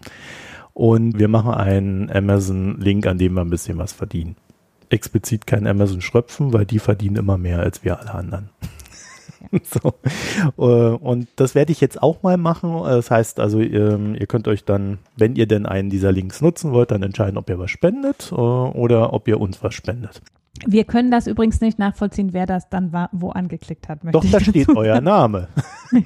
[0.75, 4.37] Und wir machen einen Amazon-Link, an dem wir ein bisschen was verdienen.
[4.91, 8.51] Explizit kein Amazon schröpfen, weil die verdienen immer mehr als wir alle anderen.
[9.63, 9.95] so.
[10.59, 12.73] Äh, und das werde ich jetzt auch mal machen.
[12.85, 16.73] Das heißt also, ähm, ihr könnt euch dann, wenn ihr denn einen dieser Links nutzen
[16.73, 20.23] wollt, dann entscheiden, ob ihr was spendet äh, oder ob ihr uns was spendet.
[20.67, 24.01] Wir können das übrigens nicht nachvollziehen, wer das dann war, wo angeklickt hat.
[24.11, 25.49] Doch, da steht euer Name.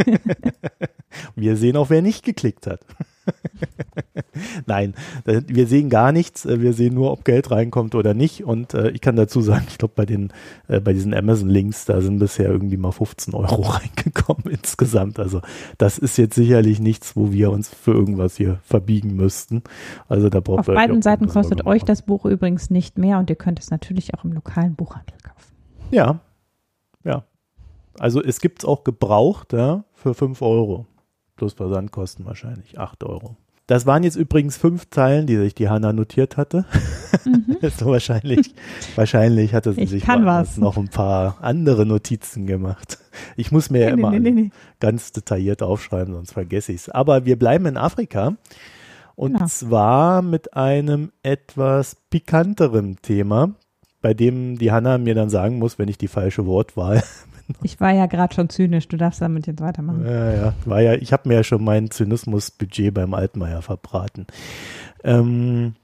[1.37, 2.81] Wir sehen auch, wer nicht geklickt hat.
[4.67, 6.47] Nein, wir sehen gar nichts.
[6.47, 8.45] Wir sehen nur, ob Geld reinkommt oder nicht.
[8.45, 10.33] Und äh, ich kann dazu sagen, ich glaube, bei den,
[10.69, 15.19] äh, bei diesen Amazon-Links, da sind bisher irgendwie mal 15 Euro reingekommen insgesamt.
[15.19, 15.41] Also
[15.79, 19.63] das ist jetzt sicherlich nichts, wo wir uns für irgendwas hier verbiegen müssten.
[20.09, 23.37] Also da braucht Auf beiden Seiten kostet euch das Buch übrigens nicht mehr und ihr
[23.37, 25.53] könnt es natürlich auch im lokalen Buchhandel kaufen.
[25.91, 26.21] Ja,
[27.05, 27.25] ja.
[27.99, 30.87] Also es gibt es auch gebraucht, ja, für 5 Euro.
[31.43, 33.35] Plus Versandkosten wahrscheinlich 8 Euro.
[33.67, 36.67] Das waren jetzt übrigens fünf Zeilen, die sich die Hanna notiert hatte.
[37.25, 37.57] Mhm.
[37.77, 38.55] so wahrscheinlich,
[38.95, 42.99] wahrscheinlich hatte sie ich sich noch ein paar andere Notizen gemacht.
[43.37, 46.89] Ich muss mir nee, ja immer nee, nee, ganz detailliert aufschreiben, sonst vergesse ich es.
[46.91, 48.37] Aber wir bleiben in Afrika.
[49.17, 49.47] Und ja.
[49.47, 53.57] zwar mit einem etwas pikanteren Thema.
[54.01, 57.03] bei dem die Hanna mir dann sagen muss, wenn ich die falsche Wortwahl.
[57.63, 60.05] Ich war ja gerade schon zynisch, du darfst damit jetzt weitermachen.
[60.05, 64.27] Ja, ja, war ja, ich habe mir ja schon mein Zynismusbudget beim Altmaier verbraten.
[65.05, 65.75] Ähm,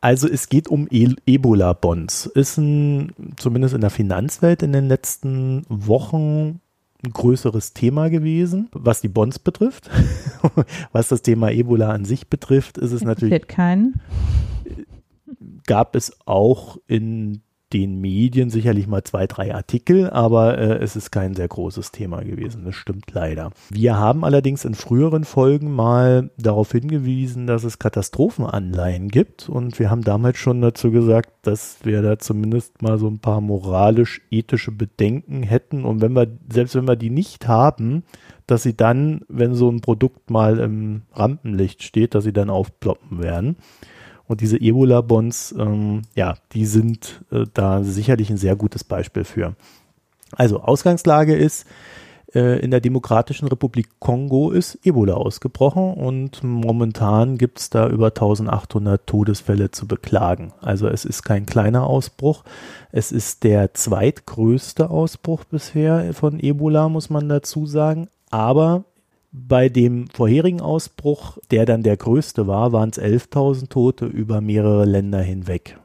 [0.00, 2.26] also es geht um e Ebola-Bonds.
[2.26, 6.60] Ist ein, zumindest in der Finanzwelt in den letzten Wochen
[7.04, 9.90] ein größeres Thema gewesen, was die Bonds betrifft.
[10.92, 13.46] was das Thema Ebola an sich betrifft, ist es natürlich.
[13.46, 14.00] keinen.
[15.66, 17.40] Gab es auch in
[17.74, 22.22] den Medien sicherlich mal zwei, drei Artikel, aber äh, es ist kein sehr großes Thema
[22.22, 22.64] gewesen.
[22.64, 23.50] Das stimmt leider.
[23.68, 29.90] Wir haben allerdings in früheren Folgen mal darauf hingewiesen, dass es Katastrophenanleihen gibt und wir
[29.90, 35.42] haben damals schon dazu gesagt, dass wir da zumindest mal so ein paar moralisch-ethische Bedenken
[35.42, 38.04] hätten und wenn wir, selbst wenn wir die nicht haben,
[38.46, 43.20] dass sie dann, wenn so ein Produkt mal im Rampenlicht steht, dass sie dann aufploppen
[43.20, 43.56] werden.
[44.26, 49.54] Und diese Ebola-Bonds, ähm, ja, die sind äh, da sicherlich ein sehr gutes Beispiel für.
[50.32, 51.66] Also Ausgangslage ist,
[52.34, 58.06] äh, in der Demokratischen Republik Kongo ist Ebola ausgebrochen und momentan gibt es da über
[58.06, 60.52] 1800 Todesfälle zu beklagen.
[60.60, 62.44] Also es ist kein kleiner Ausbruch.
[62.90, 68.08] Es ist der zweitgrößte Ausbruch bisher von Ebola, muss man dazu sagen.
[68.30, 68.84] Aber
[69.34, 74.84] bei dem vorherigen Ausbruch, der dann der größte war, waren es 11.000 Tote über mehrere
[74.84, 75.76] Länder hinweg.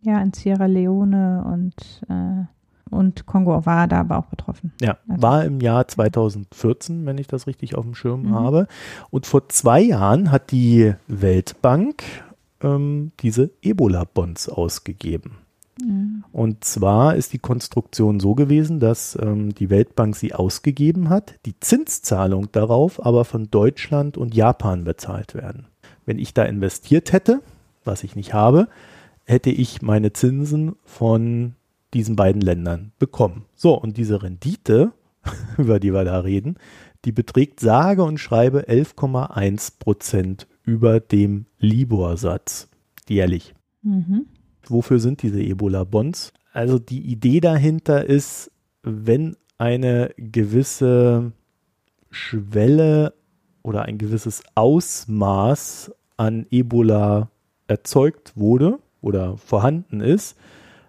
[0.00, 1.74] Ja, in Sierra Leone und,
[2.08, 2.46] äh,
[2.88, 4.72] und Kongo war da aber auch betroffen.
[4.80, 5.22] Ja, also.
[5.22, 8.34] war im Jahr 2014, wenn ich das richtig auf dem Schirm mhm.
[8.34, 8.66] habe.
[9.10, 12.02] Und vor zwei Jahren hat die Weltbank
[12.62, 15.32] ähm, diese Ebola-Bonds ausgegeben.
[15.80, 16.24] Mhm.
[16.32, 21.58] Und zwar ist die Konstruktion so gewesen, dass ähm, die Weltbank sie ausgegeben hat, die
[21.60, 25.66] Zinszahlung darauf aber von Deutschland und Japan bezahlt werden.
[26.06, 27.42] Wenn ich da investiert hätte,
[27.84, 28.68] was ich nicht habe,
[29.24, 31.54] hätte ich meine Zinsen von
[31.94, 33.44] diesen beiden Ländern bekommen.
[33.54, 34.92] So, und diese Rendite,
[35.58, 36.56] über die wir da reden,
[37.04, 42.68] die beträgt sage und schreibe 11,1 Prozent über dem Libor-Satz
[43.08, 43.54] jährlich.
[43.82, 44.26] Mhm.
[44.70, 46.32] Wofür sind diese Ebola-Bonds?
[46.52, 48.50] Also die Idee dahinter ist,
[48.82, 51.32] wenn eine gewisse
[52.10, 53.14] Schwelle
[53.62, 57.30] oder ein gewisses Ausmaß an Ebola
[57.66, 60.36] erzeugt wurde oder vorhanden ist,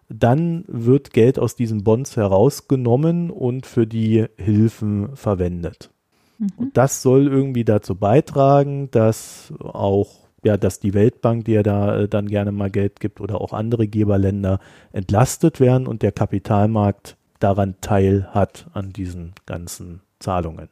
[0.09, 5.91] dann wird Geld aus diesen Bonds herausgenommen und für die Hilfen verwendet.
[6.39, 6.47] Mhm.
[6.57, 12.01] Und das soll irgendwie dazu beitragen, dass auch ja, dass die Weltbank, die ja da
[12.01, 14.59] äh, dann gerne mal Geld gibt oder auch andere Geberländer
[14.91, 20.69] entlastet werden und der Kapitalmarkt daran teil hat an diesen ganzen Zahlungen.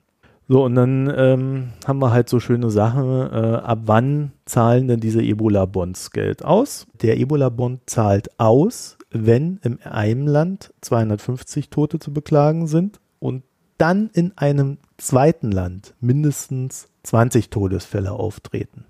[0.49, 3.03] So, und dann ähm, haben wir halt so schöne Sachen.
[3.03, 6.88] Äh, ab wann zahlen denn diese Ebola-Bonds Geld aus?
[7.01, 13.43] Der Ebola-Bond zahlt aus, wenn in einem Land 250 Tote zu beklagen sind und
[13.77, 18.86] dann in einem zweiten Land mindestens 20 Todesfälle auftreten.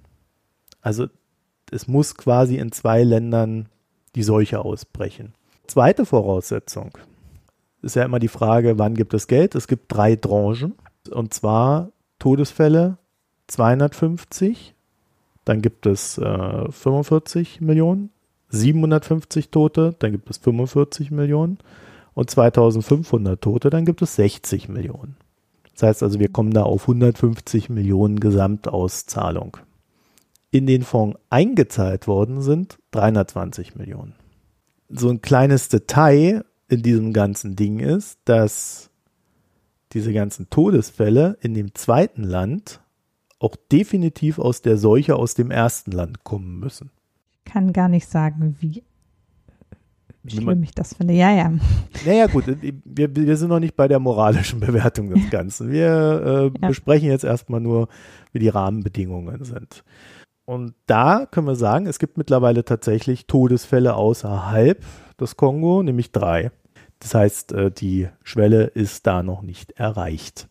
[0.88, 1.08] Also
[1.70, 3.68] es muss quasi in zwei Ländern
[4.16, 5.34] die Seuche ausbrechen.
[5.68, 6.98] Zweite Voraussetzung
[7.82, 9.54] ist ja immer die Frage, wann gibt es Geld?
[9.54, 10.76] Es gibt drei Tranchen
[11.12, 13.00] und zwar Todesfälle
[13.48, 14.76] 250,
[15.44, 18.10] dann gibt es äh, 45 Millionen,
[18.48, 21.58] 750 Tote, dann gibt es 45 Millionen
[22.14, 25.18] und 2500 Tote, dann gibt es 60 Millionen.
[25.74, 29.58] Das heißt also, wir kommen da auf 150 Millionen Gesamtauszahlung
[30.58, 34.14] in den Fonds eingezahlt worden sind 320 Millionen.
[34.90, 38.90] So ein kleines Detail in diesem ganzen Ding ist, dass
[39.94, 42.82] diese ganzen Todesfälle in dem zweiten Land
[43.40, 46.92] auch definitiv aus der Seuche aus dem ersten Land kommen müssen.
[47.46, 48.84] Ich kann gar nicht sagen, wie
[50.28, 51.14] schlimm ich das finde.
[51.14, 51.54] Ja, ja.
[52.06, 55.72] Naja, gut, wir, wir sind noch nicht bei der moralischen Bewertung des Ganzen.
[55.72, 56.68] Wir äh, ja.
[56.68, 57.88] besprechen jetzt erstmal nur,
[58.34, 59.84] wie die Rahmenbedingungen sind.
[60.48, 64.82] Und da können wir sagen, es gibt mittlerweile tatsächlich Todesfälle außerhalb
[65.20, 66.52] des Kongo, nämlich drei.
[67.00, 70.48] Das heißt, äh, die Schwelle ist da noch nicht erreicht.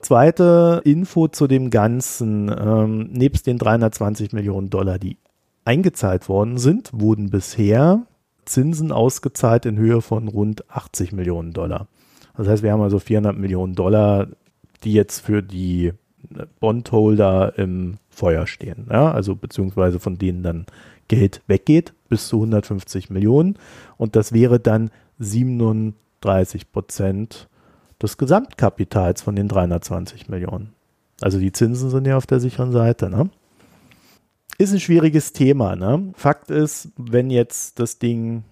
[0.00, 2.48] Zweite Info zu dem Ganzen.
[2.48, 5.18] Ähm, nebst den 320 Millionen Dollar, die
[5.66, 8.06] eingezahlt worden sind, wurden bisher
[8.46, 11.88] Zinsen ausgezahlt in Höhe von rund 80 Millionen Dollar.
[12.38, 14.28] Das heißt, wir haben also 400 Millionen Dollar,
[14.82, 15.92] die jetzt für die
[16.58, 18.86] Bondholder im Feuer stehen.
[18.90, 20.66] Ja, also beziehungsweise von denen dann
[21.08, 23.58] Geld weggeht bis zu 150 Millionen.
[23.96, 27.48] Und das wäre dann 37 Prozent
[28.00, 30.74] des Gesamtkapitals von den 320 Millionen.
[31.22, 33.08] Also die Zinsen sind ja auf der sicheren Seite.
[33.08, 33.30] Ne?
[34.58, 35.74] Ist ein schwieriges Thema.
[35.74, 36.12] Ne?
[36.14, 38.44] Fakt ist, wenn jetzt das Ding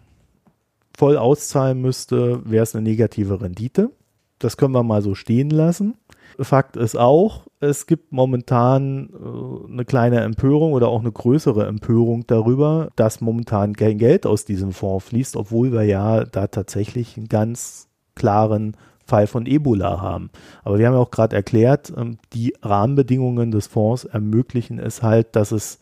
[0.97, 3.91] voll auszahlen müsste, wäre es eine negative Rendite.
[4.39, 5.95] Das können wir mal so stehen lassen.
[6.41, 12.27] Fakt ist auch, es gibt momentan äh, eine kleine Empörung oder auch eine größere Empörung
[12.27, 17.29] darüber, dass momentan kein Geld aus diesem Fonds fließt, obwohl wir ja da tatsächlich einen
[17.29, 20.31] ganz klaren Fall von Ebola haben.
[20.63, 25.35] Aber wir haben ja auch gerade erklärt, ähm, die Rahmenbedingungen des Fonds ermöglichen es halt,
[25.35, 25.79] dass es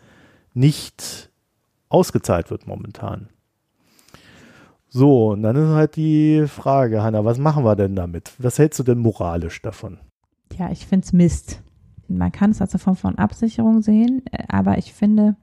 [0.55, 1.31] nicht
[1.89, 3.29] ausgezahlt wird momentan.
[4.89, 8.33] So, und dann ist halt die Frage, Hanna, was machen wir denn damit?
[8.39, 9.99] Was hältst du denn moralisch davon?
[10.57, 11.63] Ja, ich finde es Mist.
[12.09, 15.37] Man kann es als eine Form von Absicherung sehen, äh, aber ich finde,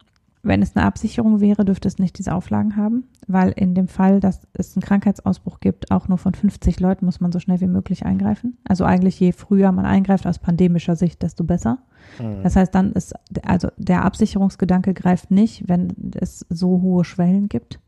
[0.45, 4.19] wenn es eine Absicherung wäre, dürfte es nicht diese Auflagen haben, weil in dem Fall,
[4.19, 7.67] dass es einen Krankheitsausbruch gibt, auch nur von 50 Leuten muss man so schnell wie
[7.67, 8.57] möglich eingreifen.
[8.65, 11.79] Also eigentlich je früher man eingreift aus pandemischer Sicht, desto besser.
[12.19, 12.43] Mhm.
[12.43, 13.13] Das heißt, dann ist,
[13.43, 17.79] also der Absicherungsgedanke greift nicht, wenn es so hohe Schwellen gibt.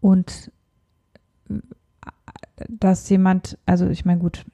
[0.00, 0.50] Und
[1.50, 1.56] äh,
[2.68, 4.46] dass jemand, also ich meine, gut,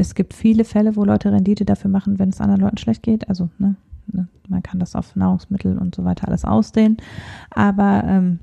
[0.00, 3.28] es gibt viele Fälle, wo Leute Rendite dafür machen, wenn es anderen Leuten schlecht geht.
[3.28, 6.96] Also ne, ne, man kann das auf Nahrungsmittel und so weiter alles ausdehnen.
[7.50, 8.38] Aber ähm,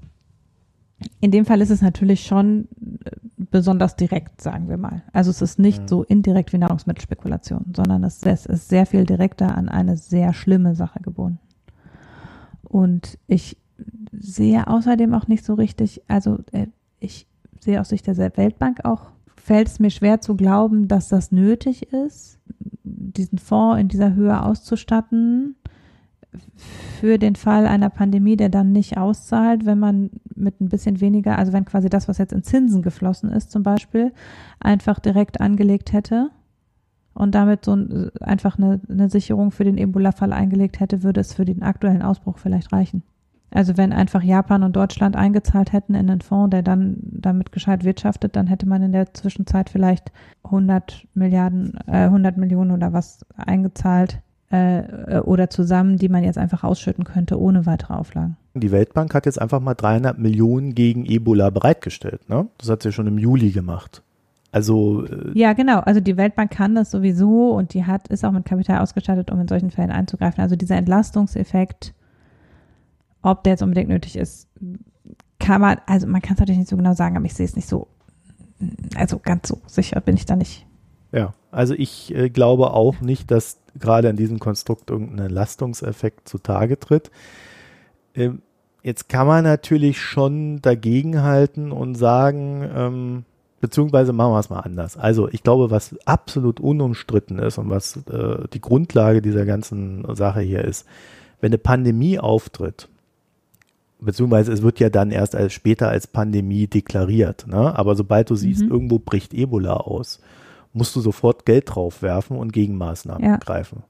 [1.20, 2.67] in dem Fall ist es natürlich schon
[3.06, 5.02] äh, besonders direkt, sagen wir mal.
[5.13, 5.88] Also es ist nicht ja.
[5.88, 10.76] so indirekt wie Nahrungsmittelspekulation, sondern es, es ist sehr viel direkter an eine sehr schlimme
[10.76, 11.39] Sache gebunden.
[12.63, 13.58] Und ich
[14.12, 16.67] sehe außerdem auch nicht so richtig, also äh,
[17.00, 17.28] ich
[17.60, 19.12] sehe aus Sicht der Weltbank auch,
[19.48, 22.38] fällt es mir schwer zu glauben, dass das nötig ist,
[22.84, 25.56] diesen Fonds in dieser Höhe auszustatten
[27.00, 31.38] für den Fall einer Pandemie, der dann nicht auszahlt, wenn man mit ein bisschen weniger,
[31.38, 34.12] also wenn quasi das, was jetzt in Zinsen geflossen ist, zum Beispiel,
[34.60, 36.30] einfach direkt angelegt hätte
[37.14, 37.78] und damit so
[38.20, 42.38] einfach eine, eine Sicherung für den Ebola-Fall eingelegt hätte, würde es für den aktuellen Ausbruch
[42.38, 43.02] vielleicht reichen.
[43.52, 47.84] Also wenn einfach Japan und Deutschland eingezahlt hätten in einen Fonds, der dann damit gescheit
[47.84, 50.12] wirtschaftet, dann hätte man in der Zwischenzeit vielleicht
[50.44, 56.64] 100 Milliarden, äh, 100 Millionen oder was eingezahlt äh, oder zusammen, die man jetzt einfach
[56.64, 58.38] ausschütten könnte ohne weitere Auflagen.
[58.54, 62.28] Die Weltbank hat jetzt einfach mal 300 Millionen gegen Ebola bereitgestellt.
[62.30, 62.48] Ne?
[62.58, 64.02] Das hat sie schon im Juli gemacht.
[64.52, 65.80] Also äh ja, genau.
[65.80, 69.40] Also die Weltbank kann das sowieso und die hat ist auch mit Kapital ausgestattet, um
[69.40, 70.42] in solchen Fällen einzugreifen.
[70.42, 71.94] Also dieser Entlastungseffekt
[73.28, 74.48] ob der jetzt unbedingt nötig ist,
[75.40, 77.56] kann man, also man kann es natürlich nicht so genau sagen, aber ich sehe es
[77.56, 77.88] nicht so,
[78.96, 80.66] also ganz so sicher bin ich da nicht.
[81.12, 86.80] Ja, also ich äh, glaube auch nicht, dass gerade in diesem Konstrukt irgendein Lastungseffekt zutage
[86.80, 87.12] tritt.
[88.16, 88.42] Ähm,
[88.84, 93.26] jetzt kann man natürlich schon dagegenhalten und sagen, ähm,
[93.62, 94.98] beziehungsweise machen wir es mal anders.
[94.98, 100.42] Also ich glaube, was absolut unumstritten ist und was äh, die Grundlage dieser ganzen Sache
[100.42, 100.86] hier ist,
[101.40, 102.90] wenn eine Pandemie auftritt,
[104.00, 107.48] beziehungsweise es wird ja dann erst als später als Pandemie deklariert.
[107.48, 107.78] Ne?
[107.78, 108.72] Aber sobald du siehst, mhm.
[108.72, 110.20] irgendwo bricht Ebola aus,
[110.74, 113.38] musst du sofort Geld drauf werfen und Gegenmaßnahmen ja.
[113.38, 113.84] greifen.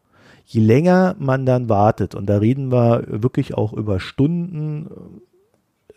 [0.46, 5.22] Je länger man dann wartet, und da reden wir wirklich auch über Stunden,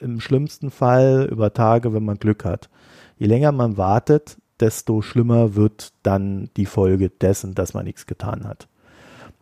[0.00, 2.68] im schlimmsten Fall über Tage, wenn man Glück hat.
[3.16, 8.46] Je länger man wartet, desto schlimmer wird dann die Folge dessen, dass man nichts getan
[8.46, 8.66] hat.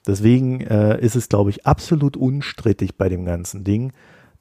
[0.07, 3.92] Deswegen äh, ist es, glaube ich, absolut unstrittig bei dem ganzen Ding,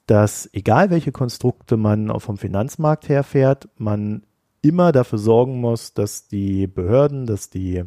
[0.08, 4.24] dass egal welche Konstrukte man vom Finanzmarkt herfährt, man
[4.62, 7.84] immer dafür sorgen muss, dass die Behörden, dass die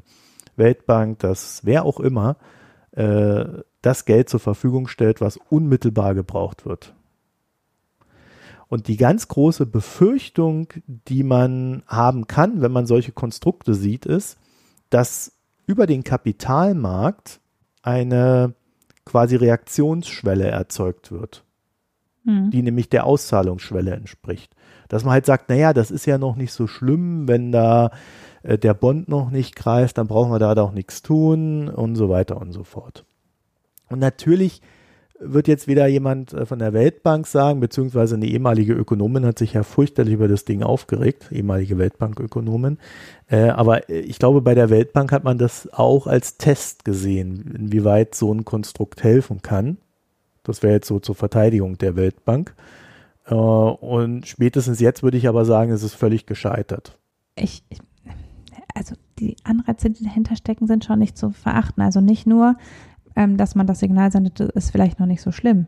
[0.56, 2.36] Weltbank, dass wer auch immer
[2.92, 3.44] äh,
[3.80, 6.94] das Geld zur Verfügung stellt, was unmittelbar gebraucht wird.
[8.68, 14.38] Und die ganz große Befürchtung, die man haben kann, wenn man solche Konstrukte sieht, ist,
[14.90, 15.32] dass
[15.66, 17.40] über den Kapitalmarkt
[17.82, 18.54] eine
[19.06, 21.44] quasi Reaktionsschwelle erzeugt wird
[22.30, 22.50] mhm.
[22.50, 24.54] die nämlich der Auszahlungsschwelle entspricht.
[24.88, 27.90] Dass man halt sagt, naja, das ist ja noch nicht so schlimm, wenn da
[28.42, 32.08] äh, der Bond noch nicht greift, dann brauchen wir da doch nichts tun und so
[32.08, 33.04] weiter und so fort.
[33.88, 34.62] Und natürlich
[35.20, 39.52] wird jetzt wieder jemand äh, von der Weltbank sagen, beziehungsweise eine ehemalige Ökonomin hat sich
[39.52, 42.78] ja fürchterlich über das Ding aufgeregt, ehemalige Weltbankökonomin.
[43.28, 48.14] Äh, aber ich glaube, bei der Weltbank hat man das auch als Test gesehen, inwieweit
[48.14, 49.76] so ein Konstrukt helfen kann.
[50.42, 52.54] Das wäre jetzt so zur Verteidigung der Weltbank.
[53.26, 56.98] Äh, und spätestens jetzt würde ich aber sagen, es ist völlig gescheitert.
[57.36, 57.64] Ich,
[58.74, 61.82] also die Anreize, die dahinter stecken, sind schon nicht zu verachten.
[61.82, 62.56] Also nicht nur,
[63.16, 65.66] ähm, dass man das Signal sendet, ist vielleicht noch nicht so schlimm.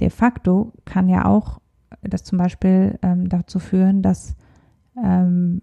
[0.00, 1.60] De facto kann ja auch
[2.02, 4.34] das zum Beispiel ähm, dazu führen, dass
[5.02, 5.62] ähm,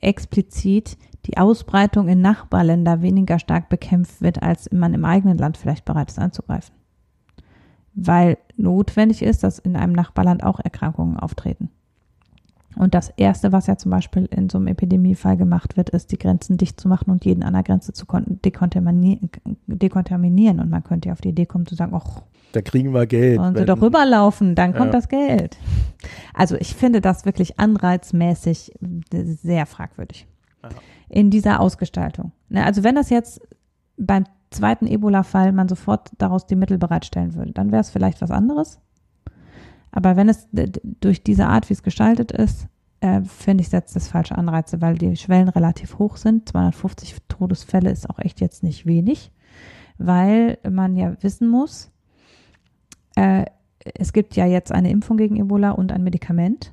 [0.00, 5.84] explizit die Ausbreitung in Nachbarländer weniger stark bekämpft wird, als man im eigenen Land vielleicht
[5.84, 6.74] bereit ist anzugreifen
[7.94, 11.70] weil notwendig ist, dass in einem Nachbarland auch Erkrankungen auftreten.
[12.76, 16.18] Und das Erste, was ja zum Beispiel in so einem Epidemiefall gemacht wird, ist, die
[16.18, 19.30] Grenzen dicht zu machen und jeden an der Grenze zu dekontaminieren.
[19.66, 20.58] dekontaminieren.
[20.58, 22.22] Und man könnte ja auf die Idee kommen zu sagen, ach,
[22.52, 23.38] da kriegen wir Geld.
[23.38, 24.92] Wollen sie doch rüberlaufen, dann kommt ja.
[24.92, 25.56] das Geld.
[26.34, 28.72] Also ich finde das wirklich anreizmäßig
[29.10, 30.26] sehr fragwürdig.
[30.62, 30.68] Ja.
[31.08, 32.32] In dieser Ausgestaltung.
[32.48, 33.40] Ne, also wenn das jetzt
[33.96, 38.30] beim zweiten Ebola-Fall man sofort daraus die Mittel bereitstellen würde, dann wäre es vielleicht was
[38.30, 38.80] anderes.
[39.90, 40.48] Aber wenn es
[41.00, 42.66] durch diese Art, wie es gestaltet ist,
[43.00, 46.48] äh, finde ich, setzt das falsche Anreize, weil die Schwellen relativ hoch sind.
[46.48, 49.32] 250 Todesfälle ist auch echt jetzt nicht wenig,
[49.98, 51.90] weil man ja wissen muss,
[53.16, 53.44] äh,
[53.94, 56.72] es gibt ja jetzt eine Impfung gegen Ebola und ein Medikament.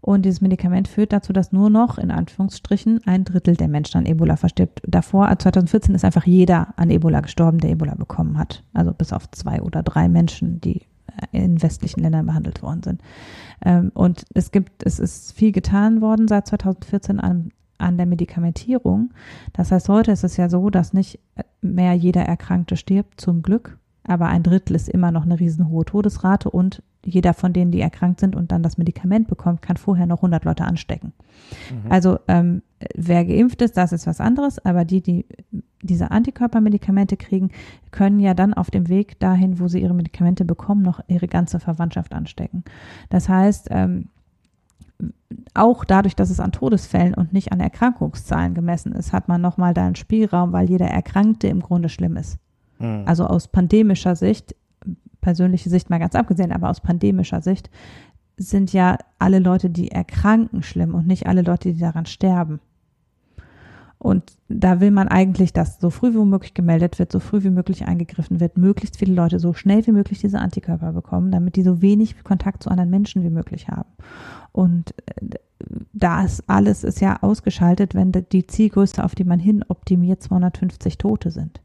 [0.00, 4.06] Und dieses Medikament führt dazu, dass nur noch in Anführungsstrichen ein Drittel der Menschen an
[4.06, 4.80] Ebola verstirbt.
[4.86, 8.64] Davor, 2014, ist einfach jeder an Ebola gestorben, der Ebola bekommen hat.
[8.72, 10.82] Also bis auf zwei oder drei Menschen, die
[11.32, 13.02] äh, in westlichen Ländern behandelt worden sind.
[13.64, 19.12] Ähm, und es gibt, es ist viel getan worden seit 2014 an, an der Medikamentierung.
[19.52, 21.20] Das heißt, heute ist es ja so, dass nicht
[21.60, 26.50] mehr jeder Erkrankte stirbt, zum Glück, aber ein Drittel ist immer noch eine riesenhohe Todesrate
[26.50, 30.18] und jeder von denen, die erkrankt sind und dann das Medikament bekommt, kann vorher noch
[30.18, 31.12] 100 Leute anstecken.
[31.70, 31.90] Mhm.
[31.90, 32.62] Also ähm,
[32.94, 35.26] wer geimpft ist, das ist was anderes, aber die, die
[35.82, 37.50] diese Antikörpermedikamente kriegen,
[37.90, 41.58] können ja dann auf dem Weg dahin, wo sie ihre Medikamente bekommen, noch ihre ganze
[41.58, 42.64] Verwandtschaft anstecken.
[43.08, 44.08] Das heißt, ähm,
[45.54, 49.72] auch dadurch, dass es an Todesfällen und nicht an Erkrankungszahlen gemessen ist, hat man nochmal
[49.72, 52.38] da einen Spielraum, weil jeder Erkrankte im Grunde schlimm ist.
[52.80, 53.04] Mhm.
[53.06, 54.56] Also aus pandemischer Sicht,
[55.20, 57.70] persönliche Sicht mal ganz abgesehen, aber aus pandemischer Sicht
[58.36, 62.60] sind ja alle Leute, die erkranken, schlimm und nicht alle Leute, die daran sterben.
[63.98, 67.50] Und da will man eigentlich, dass so früh wie möglich gemeldet wird, so früh wie
[67.50, 71.62] möglich eingegriffen wird, möglichst viele Leute so schnell wie möglich diese Antikörper bekommen, damit die
[71.62, 73.90] so wenig Kontakt zu anderen Menschen wie möglich haben.
[74.52, 75.36] Und äh,
[75.92, 81.30] das alles ist ja ausgeschaltet, wenn die Zielgröße, auf die man hin optimiert, 250 Tote
[81.30, 81.60] sind.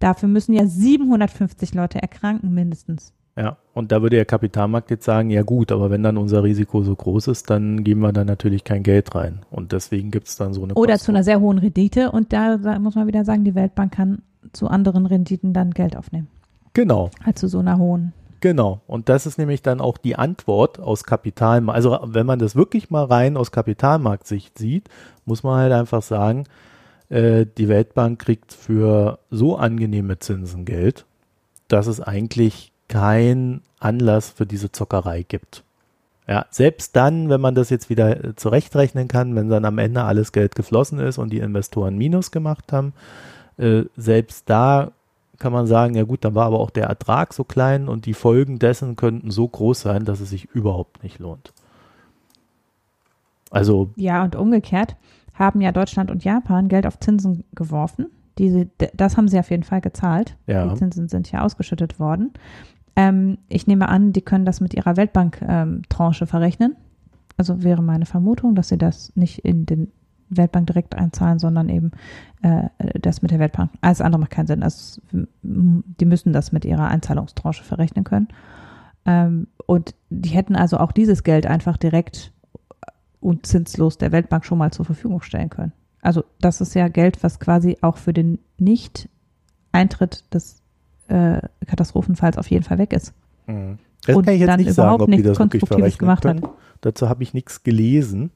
[0.00, 3.12] Dafür müssen ja 750 Leute erkranken mindestens.
[3.36, 6.82] Ja, und da würde der Kapitalmarkt jetzt sagen, ja gut, aber wenn dann unser Risiko
[6.82, 9.40] so groß ist, dann geben wir da natürlich kein Geld rein.
[9.50, 10.74] Und deswegen gibt es dann so eine.
[10.74, 11.06] Oder Kosten.
[11.06, 12.10] zu einer sehr hohen Rendite.
[12.10, 14.22] Und da muss man wieder sagen, die Weltbank kann
[14.52, 16.28] zu anderen Renditen dann Geld aufnehmen.
[16.74, 17.10] Genau.
[17.24, 18.12] Als zu so einer hohen.
[18.40, 18.80] Genau.
[18.86, 21.76] Und das ist nämlich dann auch die Antwort aus Kapitalmarkt.
[21.76, 24.88] Also wenn man das wirklich mal rein aus Kapitalmarktsicht sieht,
[25.24, 26.44] muss man halt einfach sagen,
[27.10, 31.04] äh, die Weltbank kriegt für so angenehme Zinsen Geld,
[31.68, 35.62] dass es eigentlich keinen Anlass für diese Zockerei gibt.
[36.26, 40.04] Ja, selbst dann, wenn man das jetzt wieder äh, zurechtrechnen kann, wenn dann am Ende
[40.04, 42.92] alles Geld geflossen ist und die Investoren Minus gemacht haben,
[43.58, 44.92] äh, selbst da
[45.40, 48.14] kann man sagen, ja gut, dann war aber auch der Ertrag so klein und die
[48.14, 51.52] Folgen dessen könnten so groß sein, dass es sich überhaupt nicht lohnt.
[53.50, 53.90] Also.
[53.96, 54.96] Ja, und umgekehrt,
[55.34, 58.06] haben ja Deutschland und Japan Geld auf Zinsen geworfen.
[58.38, 60.36] Diese, das haben sie auf jeden Fall gezahlt.
[60.46, 60.66] Ja.
[60.66, 62.32] Die Zinsen sind ja ausgeschüttet worden.
[62.96, 66.76] Ähm, ich nehme an, die können das mit ihrer Weltbank-Tranche ähm, verrechnen.
[67.36, 69.92] Also wäre meine Vermutung, dass sie das nicht in den
[70.30, 71.90] Weltbank direkt einzahlen, sondern eben
[72.42, 72.68] äh,
[73.00, 73.70] das mit der Weltbank.
[73.80, 74.62] Alles andere macht keinen Sinn.
[74.62, 75.00] Also,
[75.42, 78.28] die müssen das mit ihrer Einzahlungstranche verrechnen können.
[79.04, 82.32] Ähm, und die hätten also auch dieses Geld einfach direkt
[83.20, 85.72] und zinslos der Weltbank schon mal zur Verfügung stellen können.
[86.02, 90.62] Also das ist ja Geld, was quasi auch für den Nicht-Eintritt des
[91.08, 93.12] äh, Katastrophenfalls auf jeden Fall weg ist.
[93.46, 93.78] Mhm.
[94.06, 96.42] Das und kann ich jetzt nicht sagen, ob die das verrechnen gemacht können.
[96.42, 96.50] Hat.
[96.80, 98.30] Dazu habe ich nichts gelesen.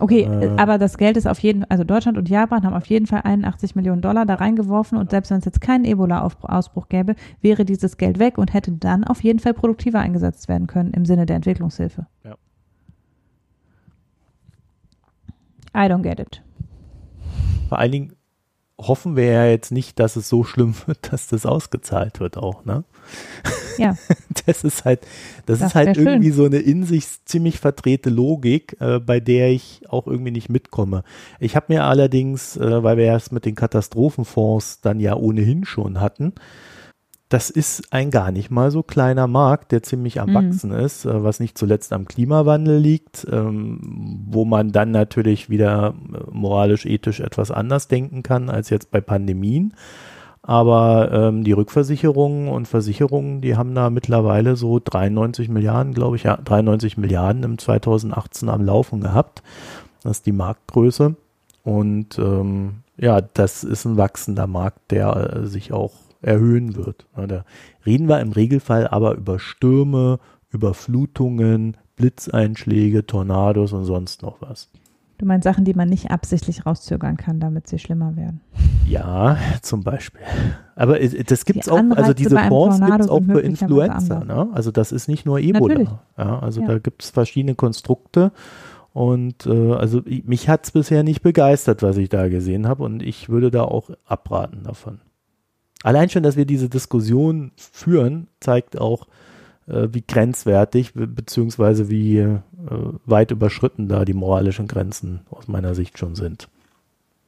[0.00, 2.86] Okay, äh, aber das Geld ist auf jeden Fall, also Deutschland und Japan haben auf
[2.86, 7.14] jeden Fall 81 Millionen Dollar da reingeworfen und selbst wenn es jetzt keinen Ebola-Ausbruch gäbe,
[7.42, 11.04] wäre dieses Geld weg und hätte dann auf jeden Fall produktiver eingesetzt werden können im
[11.04, 12.06] Sinne der Entwicklungshilfe.
[12.24, 12.36] Ja.
[15.74, 16.42] I don't get it.
[17.68, 18.12] Vor allen Dingen
[18.80, 22.64] hoffen wir ja jetzt nicht, dass es so schlimm wird, dass das ausgezahlt wird auch,
[22.64, 22.84] ne?
[23.78, 23.96] Ja.
[24.46, 25.02] Das ist halt,
[25.46, 26.36] das, das ist halt irgendwie schön.
[26.36, 31.04] so eine in sich ziemlich verdrehte Logik, äh, bei der ich auch irgendwie nicht mitkomme.
[31.38, 36.00] Ich habe mir allerdings, äh, weil wir es mit den Katastrophenfonds dann ja ohnehin schon
[36.00, 36.32] hatten,
[37.30, 40.34] das ist ein gar nicht mal so kleiner Markt, der ziemlich am mhm.
[40.34, 45.94] Wachsen ist, äh, was nicht zuletzt am Klimawandel liegt, ähm, wo man dann natürlich wieder
[46.12, 49.74] äh, moralisch, ethisch etwas anders denken kann als jetzt bei Pandemien.
[50.42, 56.24] Aber ähm, die Rückversicherungen und Versicherungen, die haben da mittlerweile so 93 Milliarden, glaube ich,
[56.24, 59.44] ja, 93 Milliarden im 2018 am Laufen gehabt.
[60.02, 61.14] Das ist die Marktgröße.
[61.62, 65.92] Und ähm, ja, das ist ein wachsender Markt, der äh, sich auch
[66.22, 67.06] erhöhen wird.
[67.14, 67.44] Da
[67.86, 70.18] reden wir im Regelfall aber über Stürme,
[70.50, 74.68] über Flutungen, Blitzeinschläge, Tornados und sonst noch was.
[75.20, 78.40] Du meinst Sachen, die man nicht absichtlich rauszögern kann, damit sie schlimmer werden.
[78.86, 80.22] Ja, zum Beispiel.
[80.76, 84.24] Aber das gibt es auch, also diese Fonds gibt es auch für Influenza.
[84.24, 84.48] Ne?
[84.54, 86.00] Also das ist nicht nur Ebola.
[86.16, 86.68] Ja, also ja.
[86.68, 88.32] da gibt es verschiedene Konstrukte.
[88.94, 92.82] Und äh, also mich hat es bisher nicht begeistert, was ich da gesehen habe.
[92.82, 95.00] Und ich würde da auch abraten davon.
[95.82, 99.06] Allein schon, dass wir diese Diskussion führen, zeigt auch,
[99.66, 102.40] äh, wie grenzwertig beziehungsweise wie äh,
[103.06, 106.48] weit überschritten da die moralischen Grenzen aus meiner Sicht schon sind.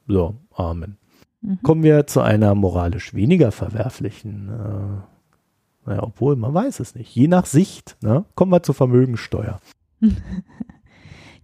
[0.07, 0.97] So, Amen.
[1.41, 1.59] Mhm.
[1.63, 7.13] Kommen wir zu einer moralisch weniger verwerflichen, äh, naja, obwohl man weiß es nicht.
[7.13, 8.23] Je nach Sicht, ne?
[8.35, 9.59] kommen wir zur Vermögensteuer.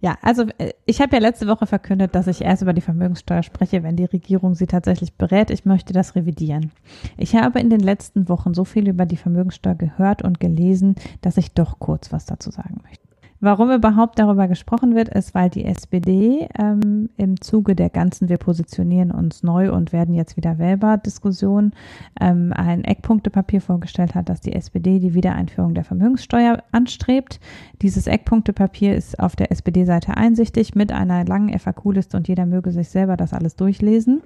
[0.00, 3.42] Ja, also äh, ich habe ja letzte Woche verkündet, dass ich erst über die Vermögenssteuer
[3.42, 5.50] spreche, wenn die Regierung sie tatsächlich berät.
[5.50, 6.72] Ich möchte das revidieren.
[7.18, 11.36] Ich habe in den letzten Wochen so viel über die Vermögenssteuer gehört und gelesen, dass
[11.36, 13.09] ich doch kurz was dazu sagen möchte.
[13.42, 18.36] Warum überhaupt darüber gesprochen wird, ist, weil die SPD ähm, im Zuge der ganzen Wir
[18.36, 21.72] positionieren uns neu und werden jetzt wieder wählbar Diskussion
[22.20, 27.40] ähm, ein Eckpunktepapier vorgestellt hat, dass die SPD die Wiedereinführung der Vermögenssteuer anstrebt.
[27.80, 32.90] Dieses Eckpunktepapier ist auf der SPD-Seite einsichtig mit einer langen FAQ-Liste und jeder möge sich
[32.90, 34.20] selber das alles durchlesen.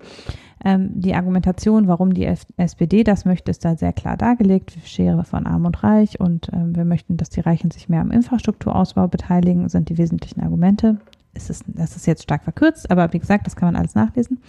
[0.65, 4.77] Ähm, die Argumentation, warum die F SPD das möchte, ist da sehr klar dargelegt.
[4.85, 8.11] Schere von Arm und Reich und ähm, wir möchten, dass die Reichen sich mehr am
[8.11, 10.99] Infrastrukturausbau beteiligen, sind die wesentlichen Argumente.
[11.33, 14.41] Es ist, das ist jetzt stark verkürzt, aber wie gesagt, das kann man alles nachlesen.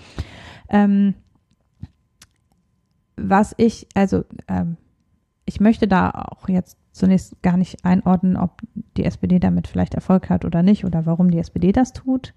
[0.69, 1.15] Ähm,
[3.17, 4.77] was ich, also ähm,
[5.45, 8.61] ich möchte da auch jetzt zunächst gar nicht einordnen, ob
[8.97, 12.33] die SPD damit vielleicht Erfolg hat oder nicht oder warum die SPD das tut.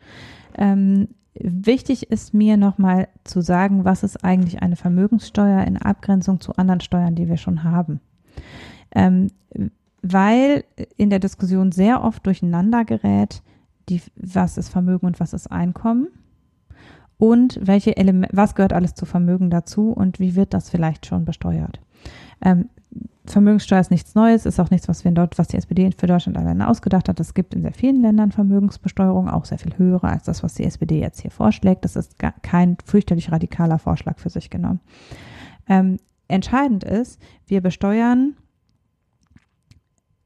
[0.57, 1.09] Ähm,
[1.41, 6.81] Wichtig ist mir nochmal zu sagen, was ist eigentlich eine Vermögenssteuer in Abgrenzung zu anderen
[6.81, 8.01] Steuern, die wir schon haben.
[8.93, 9.29] Ähm,
[10.03, 10.65] weil
[10.97, 13.43] in der Diskussion sehr oft durcheinander gerät,
[13.89, 16.09] die, was ist Vermögen und was ist Einkommen
[17.17, 21.25] und welche Elemente, was gehört alles zu Vermögen dazu und wie wird das vielleicht schon
[21.25, 21.81] besteuert.
[22.43, 22.69] Ähm,
[23.27, 26.07] Vermögenssteuer ist nichts Neues, ist auch nichts, was wir in Deutschland, was die SPD für
[26.07, 27.21] Deutschland alleine ausgedacht hat.
[27.21, 30.65] Es gibt in sehr vielen Ländern Vermögensbesteuerung, auch sehr viel höhere als das, was die
[30.65, 31.85] SPD jetzt hier vorschlägt.
[31.85, 34.81] Das ist kein fürchterlich radikaler Vorschlag für sich genommen.
[35.69, 38.35] Ähm, entscheidend ist, wir besteuern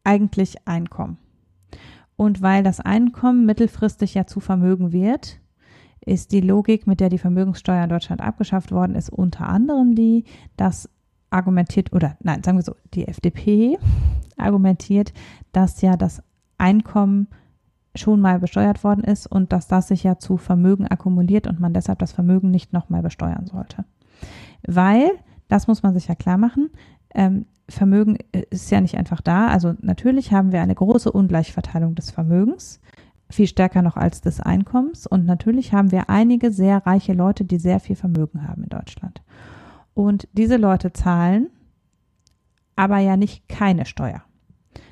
[0.04, 1.18] eigentlich Einkommen.
[2.16, 5.40] Und weil das Einkommen mittelfristig ja zu Vermögen wird,
[6.04, 10.24] ist die Logik, mit der die Vermögenssteuer in Deutschland abgeschafft worden ist, unter anderem die,
[10.56, 10.88] dass
[11.30, 13.78] argumentiert, oder nein, sagen wir so, die FDP
[14.36, 15.12] argumentiert,
[15.52, 16.22] dass ja das
[16.58, 17.28] Einkommen
[17.94, 21.74] schon mal besteuert worden ist und dass das sich ja zu Vermögen akkumuliert und man
[21.74, 23.84] deshalb das Vermögen nicht nochmal besteuern sollte.
[24.66, 25.10] Weil,
[25.48, 26.70] das muss man sich ja klar machen,
[27.14, 29.48] ähm, Vermögen äh, ist ja nicht einfach da.
[29.48, 32.80] Also natürlich haben wir eine große Ungleichverteilung des Vermögens,
[33.30, 35.06] viel stärker noch als des Einkommens.
[35.06, 39.22] Und natürlich haben wir einige sehr reiche Leute, die sehr viel Vermögen haben in Deutschland.
[39.94, 41.48] Und diese Leute zahlen
[42.76, 44.22] aber ja nicht keine Steuer,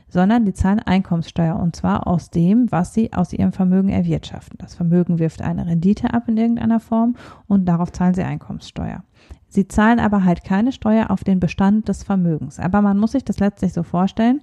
[0.09, 4.59] sondern die zahlen Einkommenssteuer und zwar aus dem, was sie aus ihrem Vermögen erwirtschaften.
[4.59, 7.17] Das Vermögen wirft eine Rendite ab in irgendeiner Form
[7.47, 9.03] und darauf zahlen sie Einkommenssteuer.
[9.51, 12.61] Sie zahlen aber halt keine Steuer auf den Bestand des Vermögens.
[12.61, 14.41] Aber man muss sich das letztlich so vorstellen,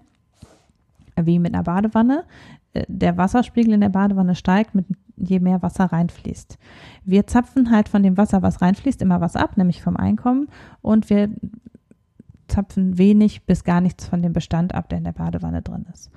[1.16, 2.26] wie mit einer Badewanne.
[2.74, 4.86] Äh, der Wasserspiegel in der Badewanne steigt mit
[5.16, 6.60] je mehr Wasser reinfließt.
[7.06, 10.50] Wir zapfen halt von dem Wasser, was reinfließt, immer was ab, nämlich vom Einkommen
[10.82, 11.30] und wir
[12.50, 16.12] zapfen wenig bis gar nichts von dem Bestand ab, der in der Badewanne drin ist.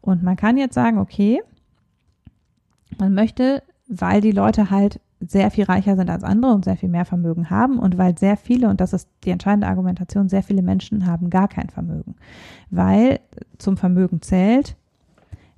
[0.00, 1.42] Und man kann jetzt sagen, okay,
[2.98, 6.88] man möchte, weil die Leute halt sehr viel reicher sind als andere und sehr viel
[6.88, 10.62] mehr Vermögen haben und weil sehr viele, und das ist die entscheidende Argumentation, sehr viele
[10.62, 12.16] Menschen haben gar kein Vermögen.
[12.70, 13.20] Weil
[13.58, 14.76] zum Vermögen zählt,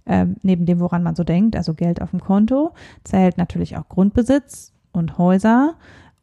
[0.06, 2.72] ähm, neben dem, woran man so denkt, also Geld auf dem Konto,
[3.04, 5.74] zählt natürlich auch Grundbesitz und Häuser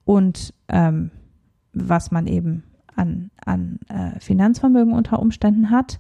[0.06, 1.12] und ähm,
[1.74, 2.64] was man eben
[2.96, 6.00] an, an äh, Finanzvermögen unter Umständen hat.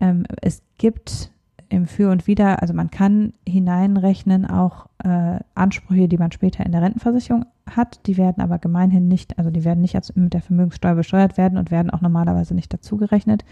[0.00, 1.32] Ähm, es gibt
[1.68, 6.72] im Für und Wider, also man kann hineinrechnen auch äh, Ansprüche, die man später in
[6.72, 8.06] der Rentenversicherung hat.
[8.06, 11.58] Die werden aber gemeinhin nicht, also die werden nicht als mit der Vermögenssteuer besteuert werden
[11.58, 13.44] und werden auch normalerweise nicht dazugerechnet.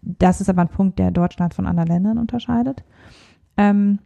[0.00, 2.84] Das ist aber ein Punkt, der Deutschland von anderen Ländern unterscheidet.
[3.56, 3.98] Ähm,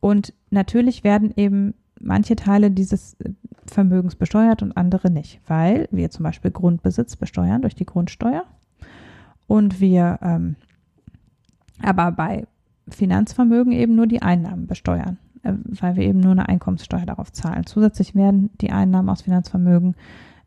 [0.00, 3.16] und natürlich werden eben manche Teile dieses
[3.66, 8.42] Vermögens besteuert und andere nicht, weil wir zum Beispiel Grundbesitz besteuern durch die Grundsteuer
[9.46, 10.56] und wir ähm,
[11.82, 12.46] aber bei
[12.88, 17.66] Finanzvermögen eben nur die Einnahmen besteuern, äh, weil wir eben nur eine Einkommenssteuer darauf zahlen.
[17.66, 19.94] Zusätzlich werden die Einnahmen aus Finanzvermögen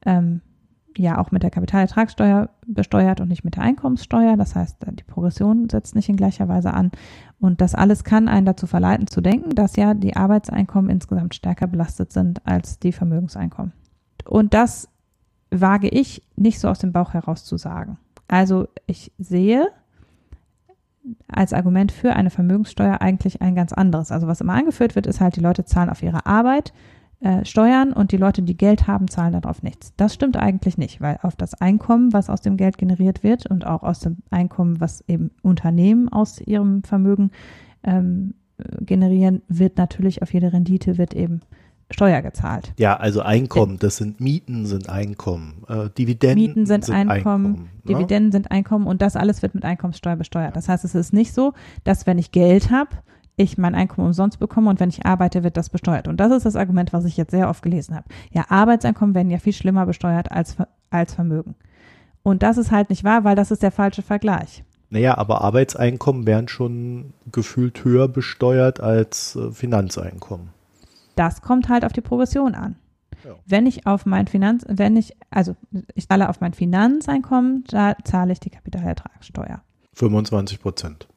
[0.06, 0.42] ähm,
[0.98, 4.38] ja auch mit der Kapitalertragssteuer besteuert und nicht mit der Einkommenssteuer.
[4.38, 6.92] Das heißt, die Progression setzt nicht in gleicher Weise an.
[7.40, 11.68] Und das alles kann einen dazu verleiten zu denken, dass ja die Arbeitseinkommen insgesamt stärker
[11.68, 13.74] belastet sind als die Vermögenseinkommen.
[14.26, 14.90] Und das
[15.52, 17.98] wage ich nicht so aus dem Bauch heraus zu sagen.
[18.28, 19.68] Also ich sehe
[21.28, 24.12] als Argument für eine Vermögenssteuer eigentlich ein ganz anderes.
[24.12, 26.74] Also was immer angeführt wird, ist halt, die Leute zahlen auf ihre Arbeit
[27.22, 29.94] äh, Steuern und die Leute, die Geld haben, zahlen darauf nichts.
[29.98, 33.66] Das stimmt eigentlich nicht, weil auf das Einkommen, was aus dem Geld generiert wird und
[33.66, 37.32] auch aus dem Einkommen, was eben Unternehmen aus ihrem Vermögen
[37.84, 38.34] ähm,
[38.82, 41.42] generieren, wird natürlich auf jede Rendite wird eben
[41.92, 42.74] Steuer gezahlt.
[42.78, 47.70] Ja, also Einkommen, das sind Mieten, sind Einkommen, äh, Dividenden Mieten sind, sind Einkommen, Einkommen
[47.84, 47.94] ne?
[47.94, 50.56] Dividenden sind Einkommen und das alles wird mit Einkommenssteuer besteuert.
[50.56, 52.90] Das heißt, es ist nicht so, dass wenn ich Geld habe,
[53.38, 56.08] ich mein Einkommen umsonst bekomme und wenn ich arbeite, wird das besteuert.
[56.08, 58.08] Und das ist das Argument, was ich jetzt sehr oft gelesen habe.
[58.32, 60.56] Ja, Arbeitseinkommen werden ja viel schlimmer besteuert als,
[60.90, 61.56] als Vermögen.
[62.24, 64.64] Und das ist halt nicht wahr, weil das ist der falsche Vergleich.
[64.90, 70.50] Naja, aber Arbeitseinkommen werden schon gefühlt höher besteuert als äh, Finanzeinkommen.
[71.16, 72.76] Das kommt halt auf die Progression an.
[73.24, 73.32] Ja.
[73.46, 75.56] Wenn ich auf mein Finanz, wenn ich, also
[75.96, 79.62] ich zahle auf mein Finanzeinkommen, da zahle ich die Kapitalertragssteuer.
[79.94, 81.08] 25 Prozent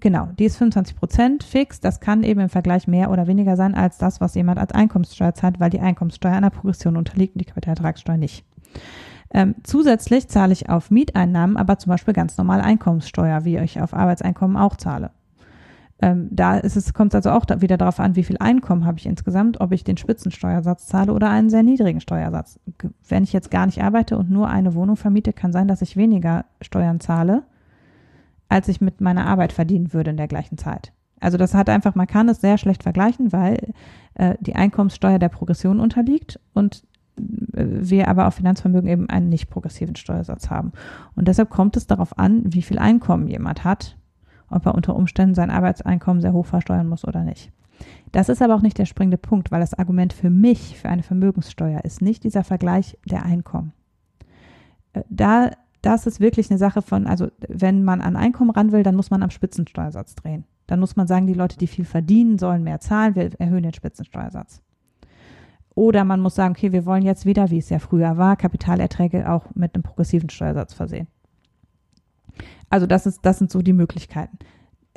[0.00, 1.80] genau, die ist 25 Prozent fix.
[1.80, 5.34] Das kann eben im Vergleich mehr oder weniger sein als das, was jemand als Einkommenssteuer
[5.34, 8.44] zahlt, weil die Einkommenssteuer einer Progression unterliegt und die Kapitalertragssteuer nicht.
[9.32, 13.92] Ähm, zusätzlich zahle ich auf Mieteinnahmen aber zum Beispiel ganz normal Einkommenssteuer, wie ich auf
[13.92, 15.10] Arbeitseinkommen auch zahle.
[16.02, 18.84] Ähm, da ist es, kommt es also auch da wieder darauf an, wie viel Einkommen
[18.84, 22.60] habe ich insgesamt, ob ich den Spitzensteuersatz zahle oder einen sehr niedrigen Steuersatz.
[23.08, 25.96] Wenn ich jetzt gar nicht arbeite und nur eine Wohnung vermiete, kann sein, dass ich
[25.96, 27.44] weniger Steuern zahle
[28.48, 30.92] als ich mit meiner Arbeit verdienen würde in der gleichen Zeit.
[31.20, 33.72] Also das hat einfach, man kann es sehr schlecht vergleichen, weil
[34.14, 36.84] äh, die Einkommenssteuer der Progression unterliegt und
[37.18, 40.72] äh, wir aber auf Finanzvermögen eben einen nicht progressiven Steuersatz haben.
[41.14, 43.96] Und deshalb kommt es darauf an, wie viel Einkommen jemand hat,
[44.50, 47.52] ob er unter Umständen sein Arbeitseinkommen sehr hoch versteuern muss oder nicht.
[48.12, 51.02] Das ist aber auch nicht der springende Punkt, weil das Argument für mich, für eine
[51.02, 53.72] Vermögenssteuer, ist nicht dieser Vergleich der Einkommen.
[54.92, 55.50] Äh, da
[55.86, 59.10] das ist wirklich eine Sache von, also wenn man an Einkommen ran will, dann muss
[59.10, 60.44] man am Spitzensteuersatz drehen.
[60.66, 63.72] Dann muss man sagen, die Leute, die viel verdienen, sollen mehr zahlen, wir erhöhen den
[63.72, 64.62] Spitzensteuersatz.
[65.76, 69.30] Oder man muss sagen, okay, wir wollen jetzt wieder, wie es ja früher war, Kapitalerträge
[69.30, 71.06] auch mit einem progressiven Steuersatz versehen.
[72.70, 74.38] Also das ist, das sind so die Möglichkeiten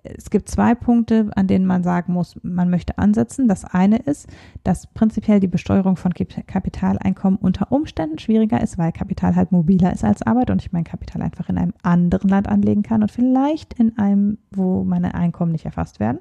[0.03, 3.47] es gibt zwei Punkte, an denen man sagen muss, man möchte ansetzen.
[3.47, 4.27] Das eine ist,
[4.63, 10.03] dass prinzipiell die Besteuerung von Kapitaleinkommen unter Umständen schwieriger ist, weil Kapital halt mobiler ist
[10.03, 13.73] als Arbeit und ich mein Kapital einfach in einem anderen Land anlegen kann und vielleicht
[13.73, 16.19] in einem, wo meine Einkommen nicht erfasst werden.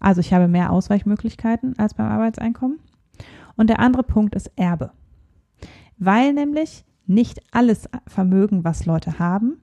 [0.00, 2.78] Also ich habe mehr Ausweichmöglichkeiten als beim Arbeitseinkommen.
[3.56, 4.92] Und der andere Punkt ist Erbe.
[5.98, 9.60] Weil nämlich nicht alles Vermögen, was Leute haben,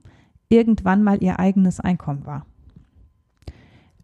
[0.48, 2.46] irgendwann mal ihr eigenes Einkommen war.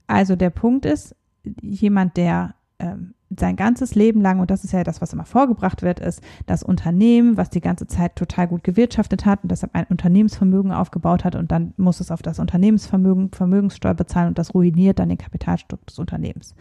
[0.06, 1.14] Also der Punkt ist,
[1.60, 5.82] jemand, der ähm, sein ganzes Leben lang, und das ist ja das, was immer vorgebracht
[5.82, 9.86] wird, ist das Unternehmen, was die ganze Zeit total gut gewirtschaftet hat und deshalb ein
[9.88, 14.98] Unternehmensvermögen aufgebaut hat und dann muss es auf das Unternehmensvermögen Vermögenssteuer bezahlen und das ruiniert
[14.98, 16.54] dann den Kapitalstock des Unternehmens.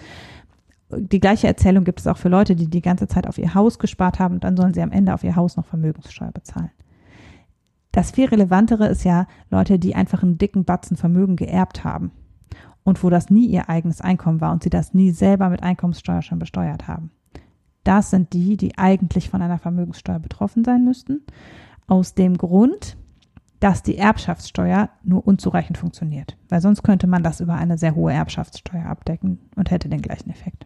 [0.90, 3.80] Die gleiche Erzählung gibt es auch für Leute, die die ganze Zeit auf ihr Haus
[3.80, 6.72] gespart haben und dann sollen sie am Ende auf ihr Haus noch Vermögenssteuer bezahlen.
[7.92, 12.12] Das viel relevantere ist ja Leute, die einfach einen dicken Batzen Vermögen geerbt haben
[12.84, 16.22] und wo das nie ihr eigenes Einkommen war und sie das nie selber mit Einkommenssteuer
[16.22, 17.12] schon besteuert haben.
[17.84, 21.22] Das sind die, die eigentlich von einer Vermögenssteuer betroffen sein müssten,
[21.88, 22.98] aus dem Grund,
[23.60, 28.14] dass die Erbschaftssteuer nur unzureichend funktioniert, weil sonst könnte man das über eine sehr hohe
[28.14, 30.66] Erbschaftssteuer abdecken und hätte den gleichen Effekt.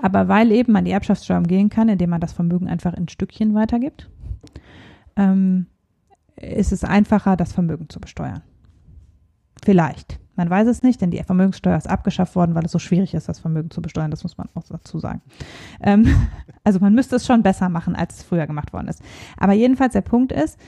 [0.00, 3.54] Aber weil eben man die Erbschaftssteuer umgehen kann, indem man das Vermögen einfach in Stückchen
[3.54, 4.10] weitergibt,
[5.16, 5.66] ähm,
[6.36, 8.42] ist es einfacher, das Vermögen zu besteuern.
[9.64, 10.18] Vielleicht.
[10.36, 13.28] Man weiß es nicht, denn die Vermögenssteuer ist abgeschafft worden, weil es so schwierig ist,
[13.28, 14.10] das Vermögen zu besteuern.
[14.10, 15.22] Das muss man auch dazu sagen.
[15.80, 16.06] Ähm,
[16.64, 19.00] also man müsste es schon besser machen, als es früher gemacht worden ist.
[19.36, 20.58] Aber jedenfalls der Punkt ist,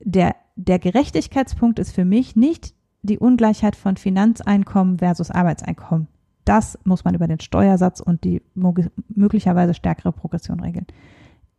[0.00, 6.08] der, der Gerechtigkeitspunkt ist für mich nicht die Ungleichheit von Finanzeinkommen versus Arbeitseinkommen.
[6.44, 10.86] Das muss man über den Steuersatz und die möglicherweise stärkere Progression regeln.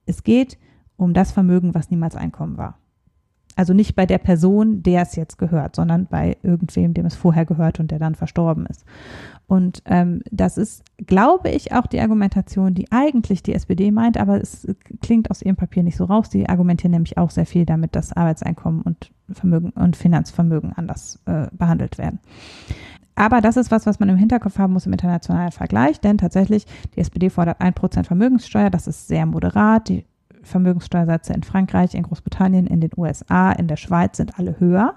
[0.06, 0.58] Es geht
[0.98, 2.78] das Vermögen, was niemals Einkommen war.
[3.58, 7.46] Also nicht bei der Person, der es jetzt gehört, sondern bei irgendwem, dem es vorher
[7.46, 8.84] gehört und der dann verstorben ist.
[9.48, 14.41] Und ähm, das ist, glaube ich, auch die Argumentation, die eigentlich die SPD meint, aber
[14.41, 14.68] es
[15.02, 16.30] klingt aus ihrem Papier nicht so raus.
[16.30, 21.48] Die argumentieren nämlich auch sehr viel damit, dass Arbeitseinkommen und Vermögen und Finanzvermögen anders äh,
[21.54, 22.20] behandelt werden.
[23.16, 26.66] Aber das ist was, was man im Hinterkopf haben muss im internationalen Vergleich, denn tatsächlich,
[26.96, 29.88] die SPD fordert ein Prozent Vermögenssteuer, das ist sehr moderat.
[29.88, 30.06] Die
[30.46, 34.96] Vermögenssteuersätze in Frankreich, in Großbritannien, in den USA, in der Schweiz sind alle höher.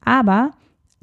[0.00, 0.52] Aber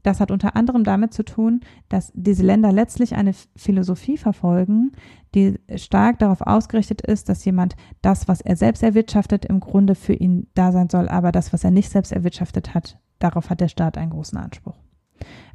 [0.03, 4.93] das hat unter anderem damit zu tun, dass diese Länder letztlich eine Philosophie verfolgen,
[5.35, 10.13] die stark darauf ausgerichtet ist, dass jemand das, was er selbst erwirtschaftet, im Grunde für
[10.13, 13.67] ihn da sein soll, aber das, was er nicht selbst erwirtschaftet hat, darauf hat der
[13.67, 14.77] Staat einen großen Anspruch.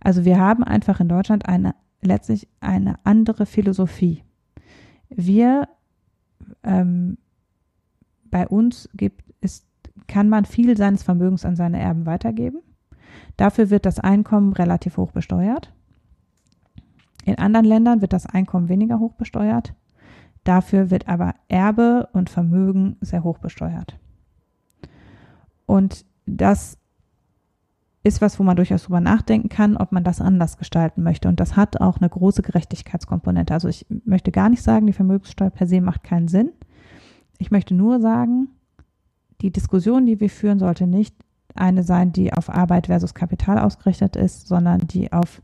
[0.00, 4.24] Also wir haben einfach in Deutschland eine letztlich eine andere Philosophie.
[5.08, 5.68] Wir
[6.64, 7.16] ähm,
[8.32, 9.64] bei uns gibt es
[10.08, 12.60] kann man viel seines Vermögens an seine Erben weitergeben.
[13.36, 15.72] Dafür wird das Einkommen relativ hoch besteuert.
[17.24, 19.74] In anderen Ländern wird das Einkommen weniger hoch besteuert.
[20.44, 23.98] Dafür wird aber Erbe und Vermögen sehr hoch besteuert.
[25.66, 26.78] Und das
[28.02, 31.28] ist was, wo man durchaus drüber nachdenken kann, ob man das anders gestalten möchte.
[31.28, 33.54] Und das hat auch eine große Gerechtigkeitskomponente.
[33.54, 36.50] Also ich möchte gar nicht sagen, die Vermögenssteuer per se macht keinen Sinn.
[37.42, 38.48] Ich möchte nur sagen,
[39.40, 41.14] die Diskussion, die wir führen, sollte nicht
[41.56, 45.42] eine sein, die auf Arbeit versus Kapital ausgerichtet ist, sondern die auf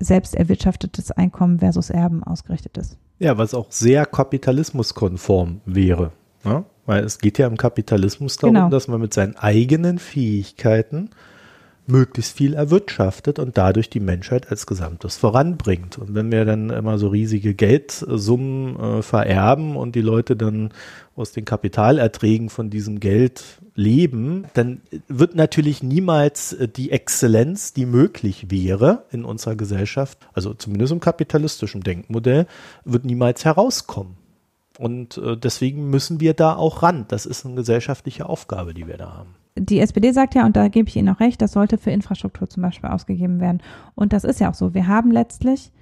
[0.00, 2.98] selbst erwirtschaftetes Einkommen versus Erben ausgerichtet ist.
[3.18, 6.12] Ja, was auch sehr kapitalismuskonform wäre.
[6.44, 6.64] Ne?
[6.86, 8.70] Weil es geht ja im Kapitalismus darum, genau.
[8.70, 11.10] dass man mit seinen eigenen Fähigkeiten
[11.86, 15.98] möglichst viel erwirtschaftet und dadurch die Menschheit als Gesamtes voranbringt.
[15.98, 20.72] Und wenn wir dann immer so riesige Geldsummen äh, vererben und die Leute dann
[21.16, 27.86] aus den Kapitalerträgen von diesem Geld leben, dann wird natürlich niemals äh, die Exzellenz, die
[27.86, 32.46] möglich wäre in unserer Gesellschaft, also zumindest im kapitalistischen Denkmodell,
[32.84, 34.16] wird niemals herauskommen.
[34.78, 37.04] Und äh, deswegen müssen wir da auch ran.
[37.08, 40.68] Das ist eine gesellschaftliche Aufgabe, die wir da haben die SPD sagt ja, und da
[40.68, 43.62] gebe ich Ihnen auch recht, das sollte für Infrastruktur zum Beispiel ausgegeben werden.
[43.94, 44.74] Und das ist ja auch so.
[44.74, 45.72] Wir haben letztlich,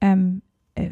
[0.00, 0.42] ähm,
[0.74, 0.90] äh,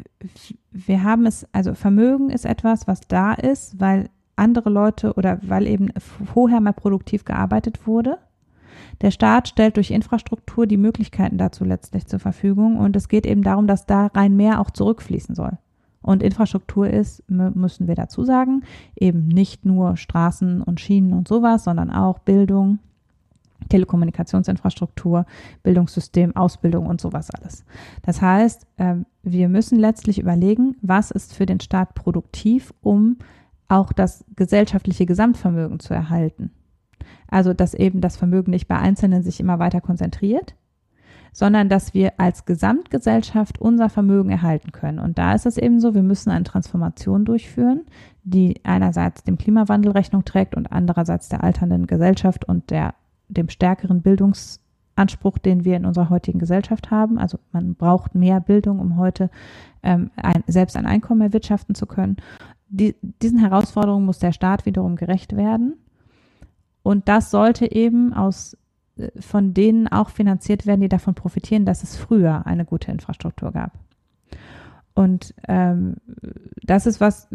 [0.71, 5.67] wir haben es, also Vermögen ist etwas, was da ist, weil andere Leute oder weil
[5.67, 8.17] eben vorher mal produktiv gearbeitet wurde.
[9.01, 13.41] Der Staat stellt durch Infrastruktur die Möglichkeiten dazu letztlich zur Verfügung und es geht eben
[13.41, 15.57] darum, dass da rein mehr auch zurückfließen soll.
[16.05, 18.63] Und Infrastruktur ist, müssen wir dazu sagen,
[18.95, 22.77] eben nicht nur Straßen und Schienen und sowas, sondern auch Bildung,
[23.69, 25.25] Telekommunikationsinfrastruktur,
[25.63, 27.65] Bildungssystem, Ausbildung und sowas alles.
[28.03, 33.17] Das heißt, ähm, wir müssen letztlich überlegen, was ist für den Staat produktiv, um
[33.67, 36.51] auch das gesellschaftliche Gesamtvermögen zu erhalten.
[37.27, 40.53] Also, dass eben das Vermögen nicht bei Einzelnen sich immer weiter konzentriert,
[41.35, 44.99] sondern dass wir als Gesamtgesellschaft unser Vermögen erhalten können.
[44.99, 47.81] Und da ist es eben so, wir müssen eine Transformation durchführen,
[48.23, 52.95] die einerseits dem Klimawandel Rechnung trägt und andererseits der alternden Gesellschaft und der,
[53.27, 57.19] dem stärkeren Bildungsanspruch, den wir in unserer heutigen Gesellschaft haben.
[57.19, 59.29] Also man braucht mehr Bildung, um heute
[59.83, 62.15] ähm, ein, selbst ein Einkommen erwirtschaften zu können.
[62.69, 65.73] Die, diesen Herausforderungen muss der Staat wiederum gerecht werden.
[66.81, 68.55] Und das sollte eben aus
[69.19, 73.73] von denen auch finanziert werden, die davon profitieren, dass es früher eine gute Infrastruktur gab.
[74.93, 75.97] Und ähm,
[76.63, 77.27] das ist was,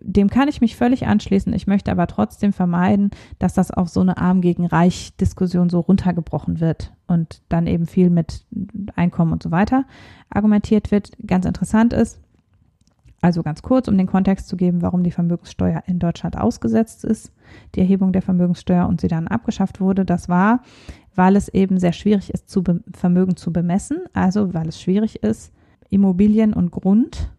[0.00, 1.52] dem kann ich mich völlig anschließen.
[1.52, 5.80] Ich möchte aber trotzdem vermeiden, dass das auf so eine Arm gegen Reich Diskussion so
[5.80, 8.46] runtergebrochen wird und dann eben viel mit
[8.94, 9.84] Einkommen und so weiter
[10.30, 11.10] argumentiert wird.
[11.26, 12.18] Ganz interessant ist,
[13.20, 17.32] also ganz kurz, um den Kontext zu geben, warum die Vermögenssteuer in Deutschland ausgesetzt ist,
[17.74, 20.62] die Erhebung der Vermögenssteuer und sie dann abgeschafft wurde, das war,
[21.14, 22.62] weil es eben sehr schwierig ist, zu
[22.92, 25.52] Vermögen zu bemessen, also weil es schwierig ist,
[25.88, 27.30] Immobilien und Grund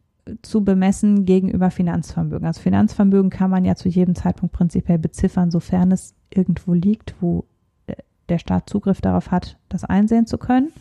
[0.41, 2.47] zu bemessen gegenüber Finanzvermögen.
[2.47, 7.45] Also Finanzvermögen kann man ja zu jedem Zeitpunkt prinzipiell beziffern, sofern es irgendwo liegt, wo
[7.85, 7.93] äh,
[8.29, 10.71] der Staat Zugriff darauf hat, das einsehen zu können.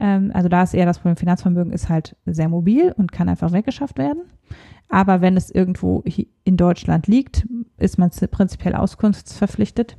[0.00, 3.52] Ähm, also da ist eher das Problem, Finanzvermögen ist halt sehr mobil und kann einfach
[3.52, 4.22] weggeschafft werden.
[4.88, 6.02] Aber wenn es irgendwo
[6.42, 7.46] in Deutschland liegt,
[7.76, 9.96] ist man prinzipiell auskunftsverpflichtet.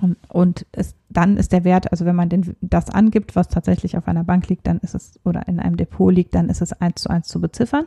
[0.00, 3.96] Und, und es, dann ist der Wert, also wenn man den, das angibt, was tatsächlich
[3.96, 6.72] auf einer Bank liegt, dann ist es, oder in einem Depot liegt, dann ist es
[6.72, 7.84] eins zu eins zu beziffern.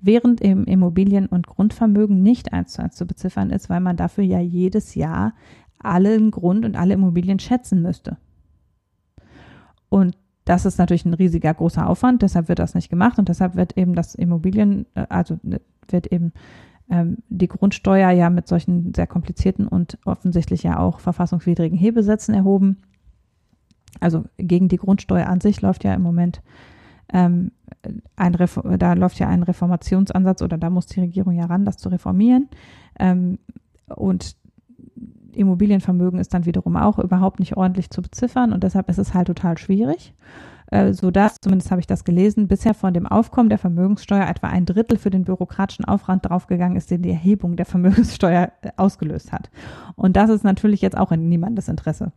[0.00, 4.24] Während im Immobilien- und Grundvermögen nicht eins zu eins zu beziffern ist, weil man dafür
[4.24, 5.32] ja jedes Jahr
[5.78, 8.18] allen Grund und alle Immobilien schätzen müsste.
[9.88, 13.56] Und das ist natürlich ein riesiger großer Aufwand, deshalb wird das nicht gemacht und deshalb
[13.56, 16.32] wird eben das Immobilien, äh, also ne, wird eben
[16.90, 22.82] ähm, die Grundsteuer ja mit solchen sehr komplizierten und offensichtlich ja auch verfassungswidrigen Hebesätzen erhoben.
[24.00, 26.42] Also gegen die Grundsteuer an sich läuft ja im Moment
[27.12, 27.52] ähm,
[28.16, 31.76] ein Reform, da läuft ja ein Reformationsansatz oder da muss die Regierung ja ran, das
[31.76, 32.48] zu reformieren.
[32.98, 33.38] Ähm,
[33.94, 34.36] und
[35.36, 39.26] Immobilienvermögen ist dann wiederum auch überhaupt nicht ordentlich zu beziffern und deshalb ist es halt
[39.26, 40.14] total schwierig.
[40.70, 44.66] äh, sodass, zumindest habe ich das gelesen, bisher von dem Aufkommen der Vermögenssteuer etwa ein
[44.66, 49.50] Drittel für den bürokratischen Aufwand draufgegangen ist, den die Erhebung der Vermögenssteuer äh, ausgelöst hat.
[49.94, 52.12] Und das ist natürlich jetzt auch in niemandes Interesse.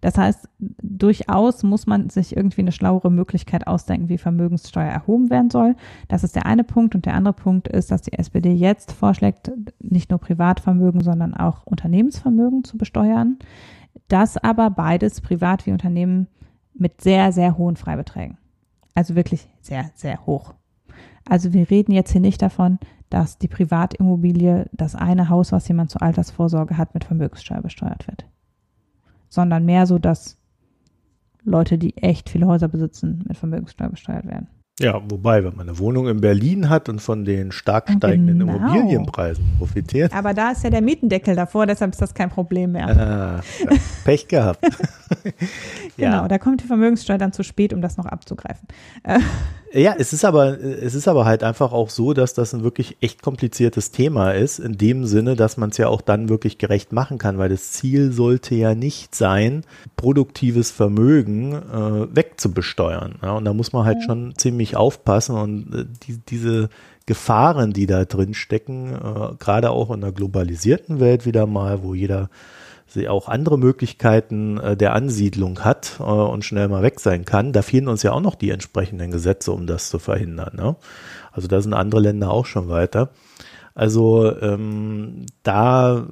[0.00, 5.50] Das heißt, durchaus muss man sich irgendwie eine schlauere Möglichkeit ausdenken, wie Vermögenssteuer erhoben werden
[5.50, 5.76] soll.
[6.08, 6.94] Das ist der eine Punkt.
[6.94, 11.66] Und der andere Punkt ist, dass die SPD jetzt vorschlägt, nicht nur Privatvermögen, sondern auch
[11.66, 13.38] Unternehmensvermögen zu besteuern.
[14.08, 16.28] Das aber beides, privat wie Unternehmen,
[16.74, 18.38] mit sehr, sehr hohen Freibeträgen.
[18.94, 20.54] Also wirklich sehr, sehr hoch.
[21.28, 22.78] Also wir reden jetzt hier nicht davon,
[23.10, 28.24] dass die Privatimmobilie, das eine Haus, was jemand zur Altersvorsorge hat, mit Vermögenssteuer besteuert wird
[29.30, 30.36] sondern mehr so, dass
[31.42, 34.48] Leute, die echt viele Häuser besitzen, mit Vermögenssteuer besteuert werden.
[34.80, 38.56] Ja, wobei, wenn man eine Wohnung in Berlin hat und von den stark steigenden genau.
[38.56, 40.14] Immobilienpreisen profitiert.
[40.14, 42.88] Aber da ist ja der Mietendeckel davor, deshalb ist das kein Problem mehr.
[42.88, 44.60] Ah, ja, Pech gehabt.
[45.98, 48.66] genau, da kommt die Vermögenssteuer dann zu spät, um das noch abzugreifen.
[49.72, 52.96] Ja, es ist aber, es ist aber halt einfach auch so, dass das ein wirklich
[53.00, 56.92] echt kompliziertes Thema ist, in dem Sinne, dass man es ja auch dann wirklich gerecht
[56.92, 59.62] machen kann, weil das Ziel sollte ja nicht sein,
[59.96, 63.16] produktives Vermögen äh, wegzubesteuern.
[63.22, 64.06] Ja, und da muss man halt ja.
[64.06, 66.68] schon ziemlich aufpassen und äh, die, diese
[67.06, 71.94] Gefahren, die da drin stecken, äh, gerade auch in einer globalisierten Welt wieder mal, wo
[71.94, 72.28] jeder
[72.92, 77.52] sie auch andere Möglichkeiten äh, der Ansiedlung hat äh, und schnell mal weg sein kann.
[77.52, 80.56] Da fehlen uns ja auch noch die entsprechenden Gesetze, um das zu verhindern.
[80.56, 80.76] Ne?
[81.32, 83.10] Also da sind andere Länder auch schon weiter.
[83.74, 86.06] Also ähm, da,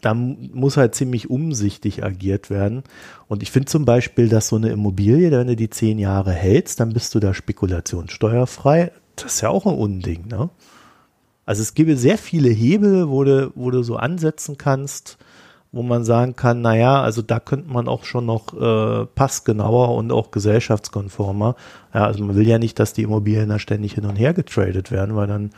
[0.00, 2.84] da muss halt ziemlich umsichtig agiert werden.
[3.28, 6.80] Und ich finde zum Beispiel, dass so eine Immobilie, wenn du die zehn Jahre hältst,
[6.80, 8.92] dann bist du da spekulationssteuerfrei.
[9.16, 10.28] Das ist ja auch ein Unding.
[10.28, 10.48] Ne?
[11.44, 15.18] Also es gibt sehr viele Hebel, wo du, wo du so ansetzen kannst,
[15.72, 20.12] wo man sagen kann, naja, also da könnte man auch schon noch äh, passgenauer und
[20.12, 21.56] auch gesellschaftskonformer.
[21.94, 24.90] Ja, also man will ja nicht, dass die Immobilien da ständig hin und her getradet
[24.90, 25.50] werden, weil dann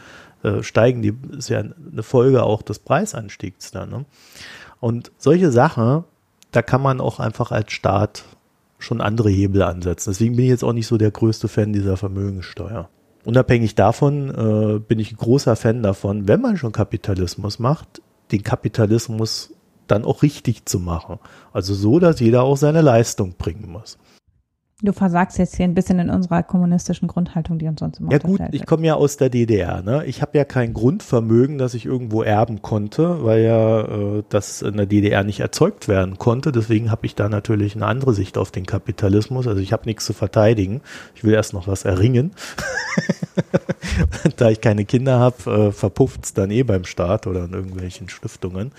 [0.45, 3.91] äh, steigen die, ist ja eine Folge auch des Preisanstiegs dann.
[3.91, 4.05] Ne?
[4.79, 6.05] Und solche Sachen,
[6.53, 8.25] da kann man auch einfach als Staat
[8.79, 10.11] schon andere Hebel ansetzen.
[10.11, 12.89] Deswegen bin ich jetzt auch nicht so der größte Fan dieser Vermögenssteuer.
[13.25, 18.43] Unabhängig davon äh, bin ich ein großer Fan davon, wenn man schon Kapitalismus macht, den
[18.43, 19.54] Kapitalismus
[19.87, 21.19] dann auch richtig zu machen.
[21.53, 23.99] Also so, dass jeder auch seine Leistung bringen muss.
[24.85, 28.19] Du versagst jetzt hier ein bisschen in unserer kommunistischen Grundhaltung, die uns sonst immer Ja
[28.19, 29.81] gut, ich komme ja aus der DDR.
[29.81, 30.05] Ne?
[30.05, 34.77] Ich habe ja kein Grundvermögen, das ich irgendwo erben konnte, weil ja äh, das in
[34.77, 36.53] der DDR nicht erzeugt werden konnte.
[36.53, 39.47] Deswegen habe ich da natürlich eine andere Sicht auf den Kapitalismus.
[39.47, 40.83] Also ich habe nichts zu verteidigen.
[41.15, 42.33] Ich will erst noch was erringen.
[44.37, 48.11] da ich keine Kinder habe, äh, verpufft es dann eh beim Staat oder in irgendwelchen
[48.11, 48.73] Stiftungen.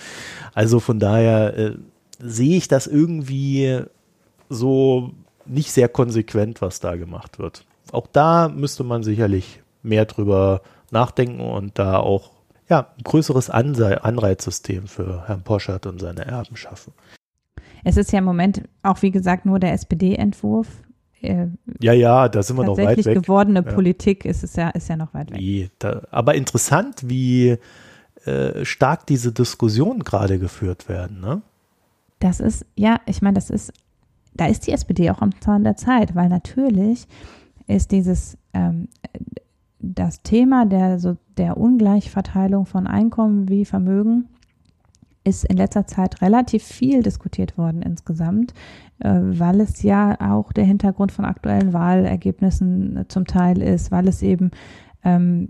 [0.53, 1.72] Also von daher äh,
[2.20, 3.82] sehe ich das irgendwie
[4.49, 5.12] so
[5.46, 7.66] nicht sehr konsequent, was da gemacht wird.
[7.91, 12.32] Auch da müsste man sicherlich mehr drüber nachdenken und da auch
[12.68, 16.93] ja, ein größeres Anreizsystem für Herrn Poschert und seine Erben schaffen.
[17.84, 20.68] Es ist ja im Moment auch, wie gesagt, nur der SPD-Entwurf.
[21.22, 21.48] Äh,
[21.80, 23.22] ja, ja, da sind wir noch weit weg.
[23.22, 23.72] Gewordene ja.
[23.72, 25.39] Politik ist es ja, ist ja noch weit weg.
[25.39, 27.58] Wie, da, aber interessant, wie
[28.26, 31.41] äh, stark diese Diskussionen gerade geführt werden, ne?
[32.20, 33.72] Das ist, ja, ich meine, das ist
[34.36, 37.08] da ist die SPD auch am Zahn der Zeit, weil natürlich
[37.68, 38.90] ist dieses ähm,
[39.80, 44.28] das Thema der, so, der Ungleichverteilung von Einkommen wie Vermögen
[45.24, 48.54] ist in letzter Zeit relativ viel diskutiert worden insgesamt,
[49.00, 54.22] äh, weil es ja auch der Hintergrund von aktuellen Wahlergebnissen zum Teil ist, weil es
[54.22, 54.52] eben
[55.04, 55.50] ähm,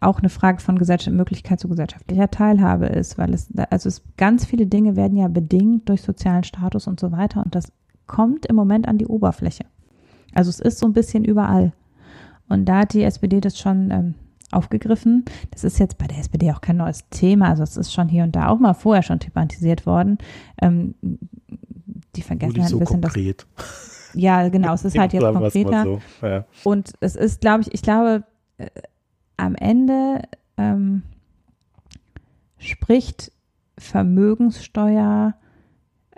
[0.00, 4.44] auch eine Frage von Gesellschaft, Möglichkeit zu gesellschaftlicher Teilhabe ist, weil es, also es, ganz
[4.44, 7.72] viele Dinge werden ja bedingt durch sozialen Status und so weiter und das
[8.10, 9.64] kommt im Moment an die Oberfläche.
[10.34, 11.72] Also es ist so ein bisschen überall.
[12.48, 14.14] Und da hat die SPD das schon ähm,
[14.50, 15.24] aufgegriffen.
[15.52, 17.50] Das ist jetzt bei der SPD auch kein neues Thema.
[17.50, 20.18] Also es ist schon hier und da auch mal vorher schon thematisiert worden.
[20.60, 20.96] Ähm,
[22.16, 23.46] die vergessen halt ein bisschen konkret.
[23.56, 24.10] das.
[24.14, 24.74] Ja, genau.
[24.74, 25.84] Es ist halt jetzt konkreter.
[25.84, 26.00] So.
[26.22, 26.44] Ja.
[26.64, 28.24] Und es ist, glaube ich, ich glaube,
[28.58, 28.66] äh,
[29.36, 30.22] am Ende
[30.56, 31.04] ähm,
[32.58, 33.30] spricht
[33.78, 35.34] Vermögenssteuer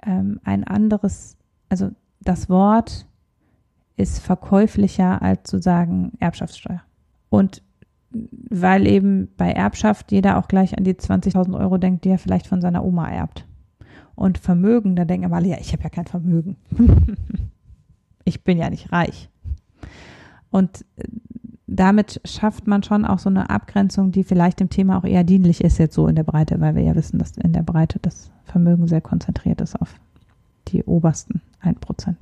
[0.03, 1.37] ähm, ein anderes
[1.73, 3.07] also das Wort
[3.97, 6.83] ist verkäuflicher als zu sagen Erbschaftssteuer.
[7.31, 7.63] Und
[8.11, 12.47] weil eben bei Erbschaft jeder auch gleich an die 20.000 Euro denkt, die er vielleicht
[12.47, 13.47] von seiner Oma erbt.
[14.15, 16.59] Und Vermögen, da denken alle, ja, ich habe ja kein Vermögen.
[18.25, 19.31] ich bin ja nicht reich.
[20.51, 20.85] Und
[21.67, 25.65] damit schafft man schon auch so eine Abgrenzung, die vielleicht dem Thema auch eher dienlich
[25.65, 28.31] ist, jetzt so in der Breite, weil wir ja wissen, dass in der Breite das
[28.45, 29.95] Vermögen sehr konzentriert ist auf
[30.69, 32.15] die obersten 1%.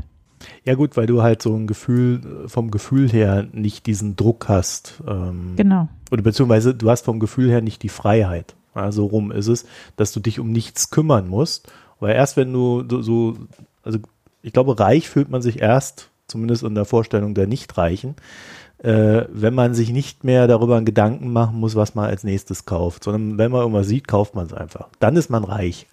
[0.65, 5.03] Ja gut, weil du halt so ein Gefühl, vom Gefühl her nicht diesen Druck hast.
[5.07, 5.89] Ähm, Genau.
[6.11, 8.55] Oder beziehungsweise du hast vom Gefühl her nicht die Freiheit.
[8.73, 9.67] Also rum ist es,
[9.97, 11.71] dass du dich um nichts kümmern musst.
[11.99, 13.37] Weil erst wenn du so- so,
[13.83, 13.99] also
[14.43, 18.15] ich glaube, reich fühlt man sich erst, zumindest in der Vorstellung der Nichtreichen,
[18.79, 22.65] äh, wenn man sich nicht mehr darüber einen Gedanken machen muss, was man als nächstes
[22.65, 24.89] kauft, sondern wenn man irgendwas sieht, kauft man es einfach.
[25.01, 25.87] Dann ist man reich.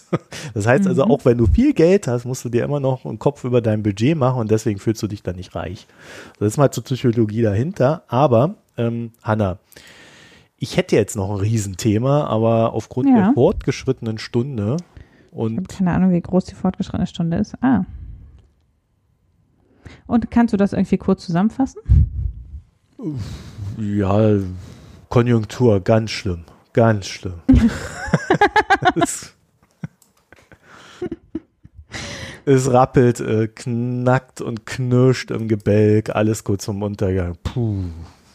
[0.54, 1.10] Das heißt also, Mhm.
[1.10, 3.82] auch wenn du viel Geld hast, musst du dir immer noch einen Kopf über dein
[3.82, 5.86] Budget machen und deswegen fühlst du dich dann nicht reich.
[6.38, 8.02] Das ist mal zur Psychologie dahinter.
[8.08, 9.58] Aber, ähm, Hanna,
[10.58, 13.16] ich hätte jetzt noch ein Riesenthema, aber aufgrund Ja.
[13.16, 17.54] der fortgeschrittenen Stunde Ich habe und keine Ahnung, wie groß die fortgeschrittene Stunde ist.
[17.62, 17.84] Ah.
[20.06, 21.80] Und kannst du das irgendwie kurz zusammenfassen?
[23.78, 24.36] ja,
[25.08, 27.34] Konjunktur, ganz schlimm, ganz schlimm.
[29.02, 29.34] es,
[32.44, 37.36] es rappelt, äh, knackt und knirscht im Gebälk, alles kurz zum Untergang.
[37.42, 37.84] Puh.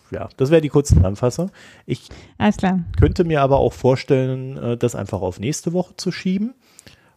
[0.09, 1.51] Ja, das wäre die kurze Zusammenfassung.
[1.85, 2.79] Ich Alles klar.
[2.97, 6.53] könnte mir aber auch vorstellen, äh, das einfach auf nächste Woche zu schieben,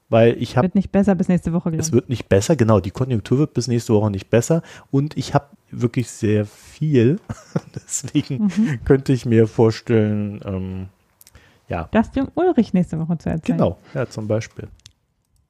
[0.08, 2.80] weil ich habe Wird nicht besser bis nächste Woche, glaube es wird nicht besser, genau,
[2.80, 7.20] die Konjunktur wird bis nächste Woche nicht besser und ich habe wirklich sehr viel,
[7.76, 8.80] deswegen Mhm.
[8.84, 10.88] könnte ich mir vorstellen, ähm,
[11.68, 13.56] ja, Das dem Ulrich nächste Woche zu erzählen.
[13.58, 14.66] genau, ja, zum Beispiel.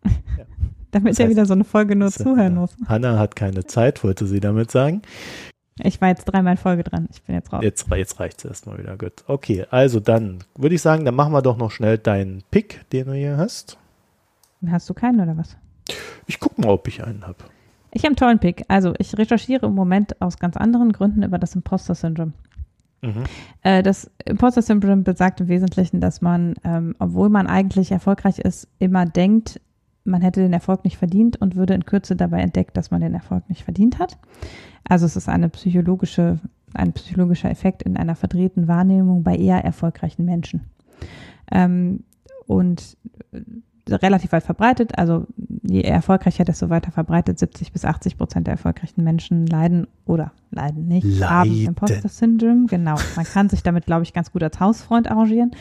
[0.90, 2.70] Damit Das er wieder so eine Folge nur zuhören muss.
[2.86, 5.02] Hanna hat keine Zeit, wollte sie damit sagen.
[5.82, 7.08] Ich war jetzt dreimal in Folge dran.
[7.10, 7.62] Ich bin jetzt raus.
[7.62, 9.24] Jetzt, jetzt reicht es erstmal wieder, gut.
[9.26, 13.06] Okay, also dann würde ich sagen, dann machen wir doch noch schnell deinen Pick, den
[13.06, 13.78] du hier hast.
[14.68, 15.56] Hast du keinen oder was?
[16.26, 17.38] Ich gucke mal, ob ich einen habe.
[17.92, 18.64] Ich habe einen tollen Pick.
[18.68, 22.34] Also ich recherchiere im Moment aus ganz anderen Gründen über das Imposter-Syndrom.
[23.02, 23.24] Mhm.
[23.62, 29.06] Äh, das Imposter-Syndrom besagt im Wesentlichen, dass man, ähm, obwohl man eigentlich erfolgreich ist, immer
[29.06, 29.60] denkt,
[30.10, 33.14] man hätte den Erfolg nicht verdient und würde in Kürze dabei entdeckt, dass man den
[33.14, 34.18] Erfolg nicht verdient hat.
[34.88, 36.38] Also es ist eine psychologische,
[36.74, 40.62] ein psychologischer Effekt in einer verdrehten Wahrnehmung bei eher erfolgreichen Menschen.
[41.50, 42.04] Ähm,
[42.46, 42.96] und
[43.32, 43.40] äh,
[43.88, 45.26] relativ weit verbreitet, also
[45.62, 50.86] je erfolgreicher, desto weiter verbreitet, 70 bis 80 Prozent der erfolgreichen Menschen leiden oder leiden
[50.86, 51.66] nicht, haben Leiden.
[51.68, 52.66] Imposter-Syndrom.
[52.66, 55.52] Genau, man kann sich damit, glaube ich, ganz gut als Hausfreund arrangieren.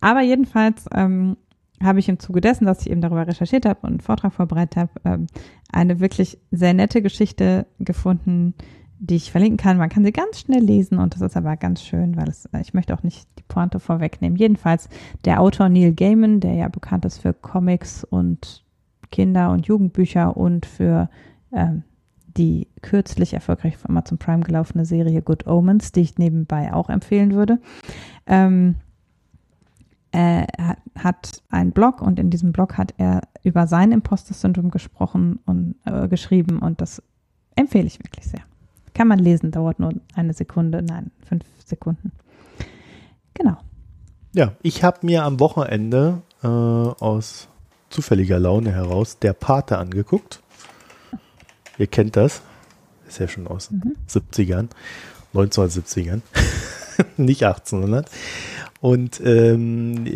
[0.00, 1.36] Aber jedenfalls ähm,
[1.82, 4.76] habe ich im Zuge dessen, dass ich eben darüber recherchiert habe und einen Vortrag vorbereitet
[4.76, 5.26] habe, ähm,
[5.70, 8.54] eine wirklich sehr nette Geschichte gefunden,
[8.98, 9.76] die ich verlinken kann.
[9.76, 12.60] Man kann sie ganz schnell lesen und das ist aber ganz schön, weil es, äh,
[12.60, 14.38] ich möchte auch nicht die Pointe vorwegnehmen.
[14.38, 14.88] Jedenfalls
[15.24, 18.64] der Autor Neil Gaiman, der ja bekannt ist für Comics und
[19.10, 21.10] Kinder- und Jugendbücher und für
[21.52, 21.84] ähm,
[22.36, 27.32] die kürzlich erfolgreich auf Amazon Prime gelaufene Serie Good Omens, die ich nebenbei auch empfehlen
[27.32, 27.60] würde.
[28.26, 28.76] Ähm,
[30.16, 35.40] er hat- hat einen Blog und in diesem Blog hat er über sein Imposter-Syndrom gesprochen
[35.44, 37.02] und äh, geschrieben und das
[37.54, 38.40] empfehle ich wirklich sehr.
[38.94, 42.12] Kann man lesen, dauert nur eine Sekunde, nein, fünf Sekunden.
[43.34, 43.56] Genau.
[44.32, 47.48] Ja, ich habe mir am Wochenende äh, aus
[47.90, 50.42] zufälliger Laune heraus der Pate angeguckt.
[51.78, 52.40] Ihr kennt das.
[53.06, 53.94] Ist ja schon aus den Mhm.
[54.08, 54.68] 70ern,
[55.34, 56.22] 1970ern,
[57.18, 58.10] nicht 1800.
[58.86, 60.06] Und ähm,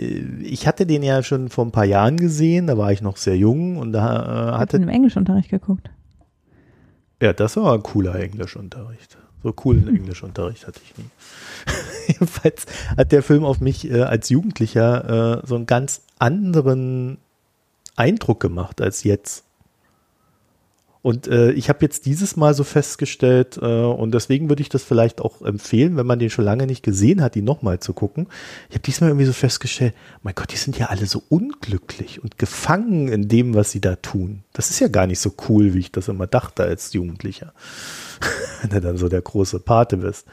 [0.44, 3.36] ich hatte den ja schon vor ein paar Jahren gesehen, da war ich noch sehr
[3.36, 5.90] jung und da äh, Hat hatte in einem Englischunterricht geguckt.
[7.20, 9.18] ja, das war ein cooler Englischunterricht.
[9.42, 11.10] So coolen Englischunterricht hatte ich nie.
[12.12, 12.66] Jedenfalls
[12.96, 17.18] hat der Film auf mich äh, als Jugendlicher äh, so einen ganz anderen
[17.96, 19.42] Eindruck gemacht als jetzt.
[21.02, 24.84] Und äh, ich habe jetzt dieses Mal so festgestellt, äh, und deswegen würde ich das
[24.84, 28.28] vielleicht auch empfehlen, wenn man den schon lange nicht gesehen hat, ihn nochmal zu gucken.
[28.68, 32.36] Ich habe diesmal irgendwie so festgestellt, mein Gott, die sind ja alle so unglücklich und
[32.36, 34.42] gefangen in dem, was sie da tun.
[34.52, 37.54] Das ist ja gar nicht so cool, wie ich das immer dachte als Jugendlicher.
[38.60, 40.26] wenn du dann so der große Pate bist.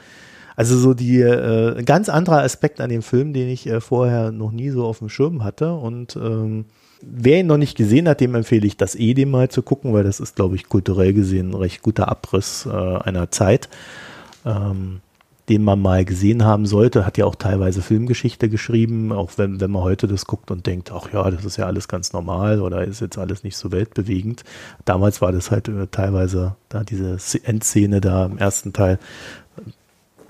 [0.56, 4.50] Also so die äh, ganz anderer Aspekt an dem Film, den ich äh, vorher noch
[4.50, 5.72] nie so auf dem Schirm hatte.
[5.72, 6.66] Und ähm,
[7.00, 9.92] wer ihn noch nicht gesehen hat, dem empfehle ich das eh dem mal zu gucken,
[9.92, 13.68] weil das ist, glaube ich, kulturell gesehen ein recht guter Abriss äh, einer Zeit,
[14.44, 15.00] ähm,
[15.48, 17.06] den man mal gesehen haben sollte.
[17.06, 20.92] Hat ja auch teilweise Filmgeschichte geschrieben, auch wenn, wenn man heute das guckt und denkt,
[20.92, 24.44] ach ja, das ist ja alles ganz normal oder ist jetzt alles nicht so weltbewegend.
[24.84, 28.98] Damals war das halt äh, teilweise da diese Endszene da im ersten Teil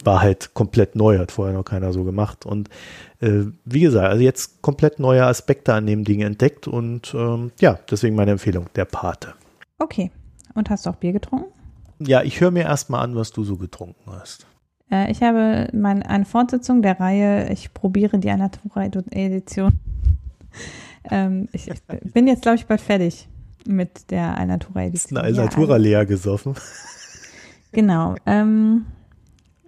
[0.04, 2.46] war halt komplett neu, hat vorher noch keiner so gemacht.
[2.46, 2.68] Und
[3.20, 7.78] äh, wie gesagt, also jetzt komplett neue Aspekte an dem Ding entdeckt und ähm, ja,
[7.90, 9.34] deswegen meine Empfehlung, der Pate.
[9.78, 10.10] Okay.
[10.54, 11.52] Und hast du auch Bier getrunken?
[12.00, 14.46] Ja, ich höre mir erstmal an, was du so getrunken hast.
[14.90, 19.72] Äh, ich habe mein, eine Fortsetzung der Reihe, ich probiere die Anatura-Edition.
[21.10, 23.28] ähm, ich, ich bin jetzt, glaube ich, bald fertig.
[23.66, 26.54] mit der Alnatura Ist eine Alnatura Ja, leer gesoffen.
[27.72, 28.14] Genau.
[28.24, 28.86] Ähm,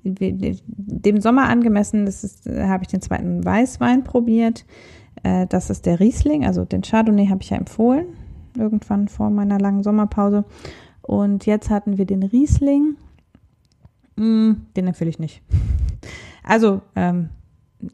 [0.02, 4.64] dem Sommer angemessen, das ist, äh, habe ich den zweiten Weißwein probiert.
[5.22, 8.06] Äh, das ist der Riesling, also den Chardonnay habe ich ja empfohlen,
[8.56, 10.44] irgendwann vor meiner langen Sommerpause.
[11.02, 12.96] Und jetzt hatten wir den Riesling.
[14.16, 15.42] Mm, den empfehle ich nicht.
[16.42, 17.28] Also, ähm,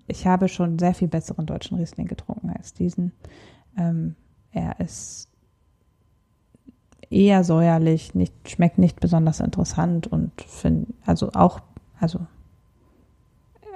[0.06, 3.12] ich habe schon sehr viel besseren deutschen Riesling getrunken als diesen.
[3.76, 4.14] Ähm,
[4.52, 5.28] er ist
[7.10, 11.60] eher säuerlich, nicht, schmeckt nicht besonders interessant und finde, also auch,
[12.00, 12.20] also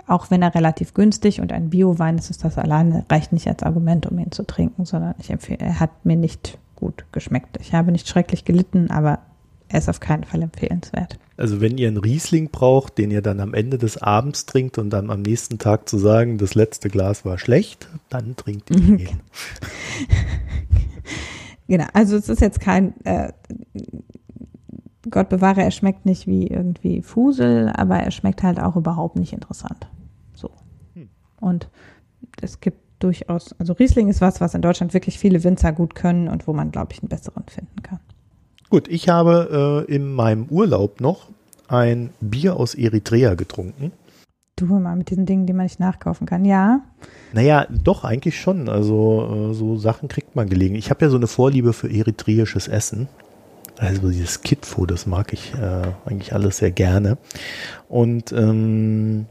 [0.06, 3.62] auch wenn er relativ günstig und ein Bio-Wein ist, ist das alleine, reicht nicht als
[3.62, 7.58] Argument, um ihn zu trinken, sondern ich empfehle, er hat mir nicht gut geschmeckt.
[7.60, 9.20] Ich habe nicht schrecklich gelitten, aber
[9.68, 11.18] er ist auf keinen Fall empfehlenswert.
[11.36, 14.90] Also wenn ihr einen Riesling braucht, den ihr dann am Ende des Abends trinkt und
[14.90, 19.08] dann am nächsten Tag zu sagen, das letzte Glas war schlecht, dann trinkt ihr den.
[21.70, 23.32] Genau, also es ist jetzt kein, äh,
[25.10, 29.32] Gott bewahre, er schmeckt nicht wie irgendwie Fusel, aber er schmeckt halt auch überhaupt nicht
[29.32, 29.88] interessant.
[30.34, 30.50] So.
[30.94, 31.08] Hm.
[31.40, 31.68] Und
[32.40, 36.28] es gibt durchaus, also Riesling ist was, was in Deutschland wirklich viele Winzer gut können
[36.28, 38.00] und wo man, glaube ich, einen besseren finden kann.
[38.68, 41.28] Gut, ich habe äh, in meinem Urlaub noch
[41.66, 43.92] ein Bier aus Eritrea getrunken.
[44.56, 46.44] Du mal mit diesen Dingen, die man nicht nachkaufen kann.
[46.44, 46.82] Ja,
[47.32, 48.68] Naja, doch, eigentlich schon.
[48.68, 50.74] Also äh, so Sachen kriegt man gelegen.
[50.74, 53.08] Ich habe ja so eine Vorliebe für eritreisches Essen.
[53.80, 57.16] Also dieses Kitfo, das mag ich äh, eigentlich alles sehr gerne.
[57.88, 59.24] Und ähm,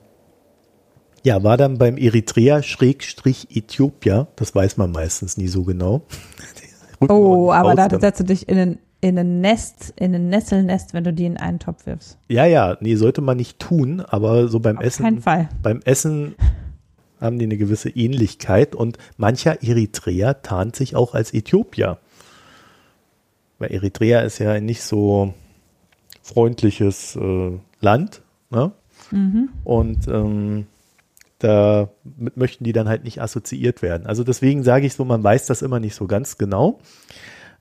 [1.23, 4.27] ja, war dann beim Eritrea-Äthiopia.
[4.35, 6.01] Das weiß man meistens nie so genau.
[7.07, 11.05] Oh, aber da setzt du dich in ein, in ein Nest, in ein Nesselnest, wenn
[11.05, 12.17] du die in einen Topf wirfst.
[12.27, 15.03] Ja, ja, nee, sollte man nicht tun, aber so beim Auf Essen.
[15.03, 15.47] keinen Fall.
[15.63, 16.35] beim Essen
[17.21, 21.99] haben die eine gewisse Ähnlichkeit und mancher Eritreer tarnt sich auch als Äthiopier.
[23.59, 25.33] Weil Eritrea ist ja ein nicht so
[26.21, 27.51] freundliches äh,
[27.81, 28.71] Land, ne?
[29.11, 29.49] Mhm.
[29.63, 30.65] Und ähm,
[31.39, 34.05] damit möchten die dann halt nicht assoziiert werden.
[34.05, 36.79] Also deswegen sage ich so, man weiß das immer nicht so ganz genau.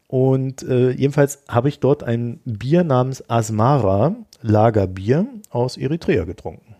[0.08, 6.74] Und äh, jedenfalls habe ich dort ein Bier namens Asmara, Lagerbier aus Eritrea getrunken.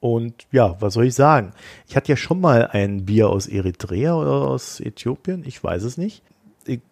[0.00, 1.52] Und ja, was soll ich sagen?
[1.86, 5.98] Ich hatte ja schon mal ein Bier aus Eritrea oder aus Äthiopien, ich weiß es
[5.98, 6.22] nicht.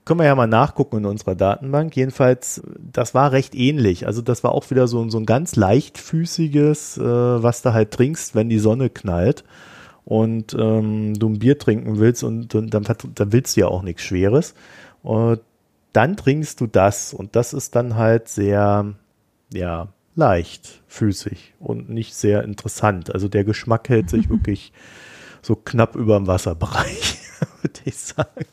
[0.05, 1.97] Können wir ja mal nachgucken in unserer Datenbank.
[1.97, 4.07] Jedenfalls, das war recht ähnlich.
[4.07, 8.35] Also das war auch wieder so, so ein ganz leichtfüßiges, äh, was du halt trinkst,
[8.35, 9.45] wenn die Sonne knallt
[10.05, 13.83] und ähm, du ein Bier trinken willst und, und dann, dann willst du ja auch
[13.83, 14.55] nichts Schweres.
[15.03, 15.41] Und
[15.93, 18.95] dann trinkst du das und das ist dann halt sehr,
[19.53, 23.13] ja, leichtfüßig und nicht sehr interessant.
[23.15, 24.73] Also der Geschmack hält sich wirklich
[25.43, 27.19] so knapp über dem Wasserbereich,
[27.63, 28.47] würde ich sagen.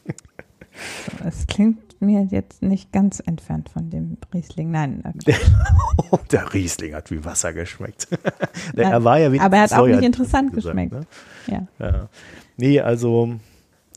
[1.26, 4.72] Es klingt mir jetzt nicht ganz entfernt von dem Riesling.
[4.72, 5.04] Nein,
[6.12, 8.08] Oh, der Riesling hat wie Wasser geschmeckt.
[8.76, 10.94] der, er war ja wenigstens aber er hat auch nicht interessant wie gesagt, geschmeckt.
[10.94, 11.08] Ne?
[11.48, 11.68] ja.
[11.80, 12.10] Ja.
[12.58, 13.36] Nee, also,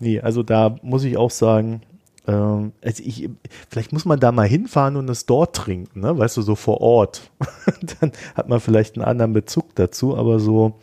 [0.00, 1.82] nee, also da muss ich auch sagen,
[2.26, 3.28] ähm, also ich,
[3.68, 6.16] vielleicht muss man da mal hinfahren und es dort trinken, ne?
[6.16, 7.30] Weißt du, so vor Ort.
[8.00, 10.78] Dann hat man vielleicht einen anderen Bezug dazu, aber so,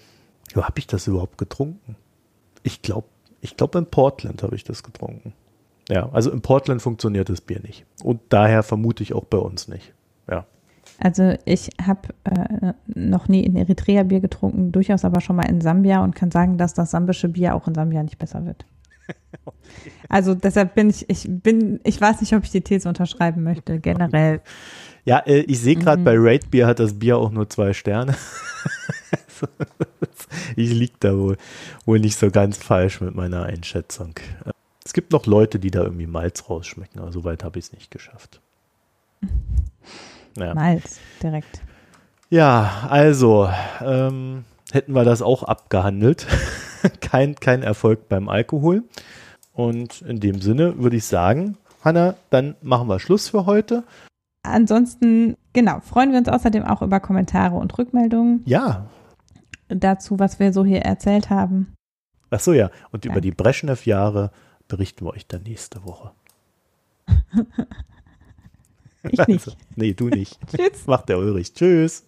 [0.53, 1.95] wo habe ich das überhaupt getrunken?
[2.63, 3.07] Ich glaube,
[3.41, 5.34] ich glaube in Portland habe ich das getrunken.
[5.89, 7.85] Ja, also in Portland funktioniert das Bier nicht.
[8.03, 9.93] Und daher vermute ich auch bei uns nicht.
[10.30, 10.45] Ja.
[10.99, 15.61] Also ich habe äh, noch nie in Eritrea Bier getrunken, durchaus aber schon mal in
[15.61, 18.65] Sambia und kann sagen, dass das sambische Bier auch in Sambia nicht besser wird.
[20.07, 23.80] Also deshalb bin ich, ich bin, ich weiß nicht, ob ich die These unterschreiben möchte,
[23.80, 24.41] generell.
[25.05, 26.05] Ja, äh, ich sehe gerade Mhm.
[26.05, 28.15] bei Raid Beer hat das Bier auch nur zwei Sterne.
[30.55, 31.38] ich lieg da wohl,
[31.85, 34.14] wohl nicht so ganz falsch mit meiner Einschätzung.
[34.45, 34.51] Äh,
[34.94, 37.90] Es gibt noch Leute, die da irgendwie Malz rausschmecken, aber soweit habe ich es nicht
[37.90, 38.41] geschafft.
[40.38, 41.64] Ja, Malz, direkt.
[42.30, 43.49] ja also
[43.84, 46.28] ähm, hätten wir das auch abgehandelt.
[47.02, 48.84] kein, kein Erfolg beim Alkohol.
[49.52, 53.84] Und in dem Sinne würde ich sagen, Hanna, dann machen wir Schluss für heute.
[54.44, 58.86] Ansonsten, genau, freuen wir uns außerdem auch über Kommentare und Rückmeldungen Ja,
[59.70, 61.74] dazu, was wir so hier erzählt haben.
[62.30, 62.70] Ach so, ja.
[62.91, 63.22] Und über Ja.
[63.22, 64.30] die Brezhnev-Jahre
[64.68, 66.11] berichten wir euch dann nächste Woche.
[69.10, 69.48] Ich nicht.
[69.48, 70.40] Also, nee, du nicht.
[70.48, 70.88] Tschüss.
[70.88, 71.53] Macht der Ulrich.
[71.53, 72.06] Tschüss.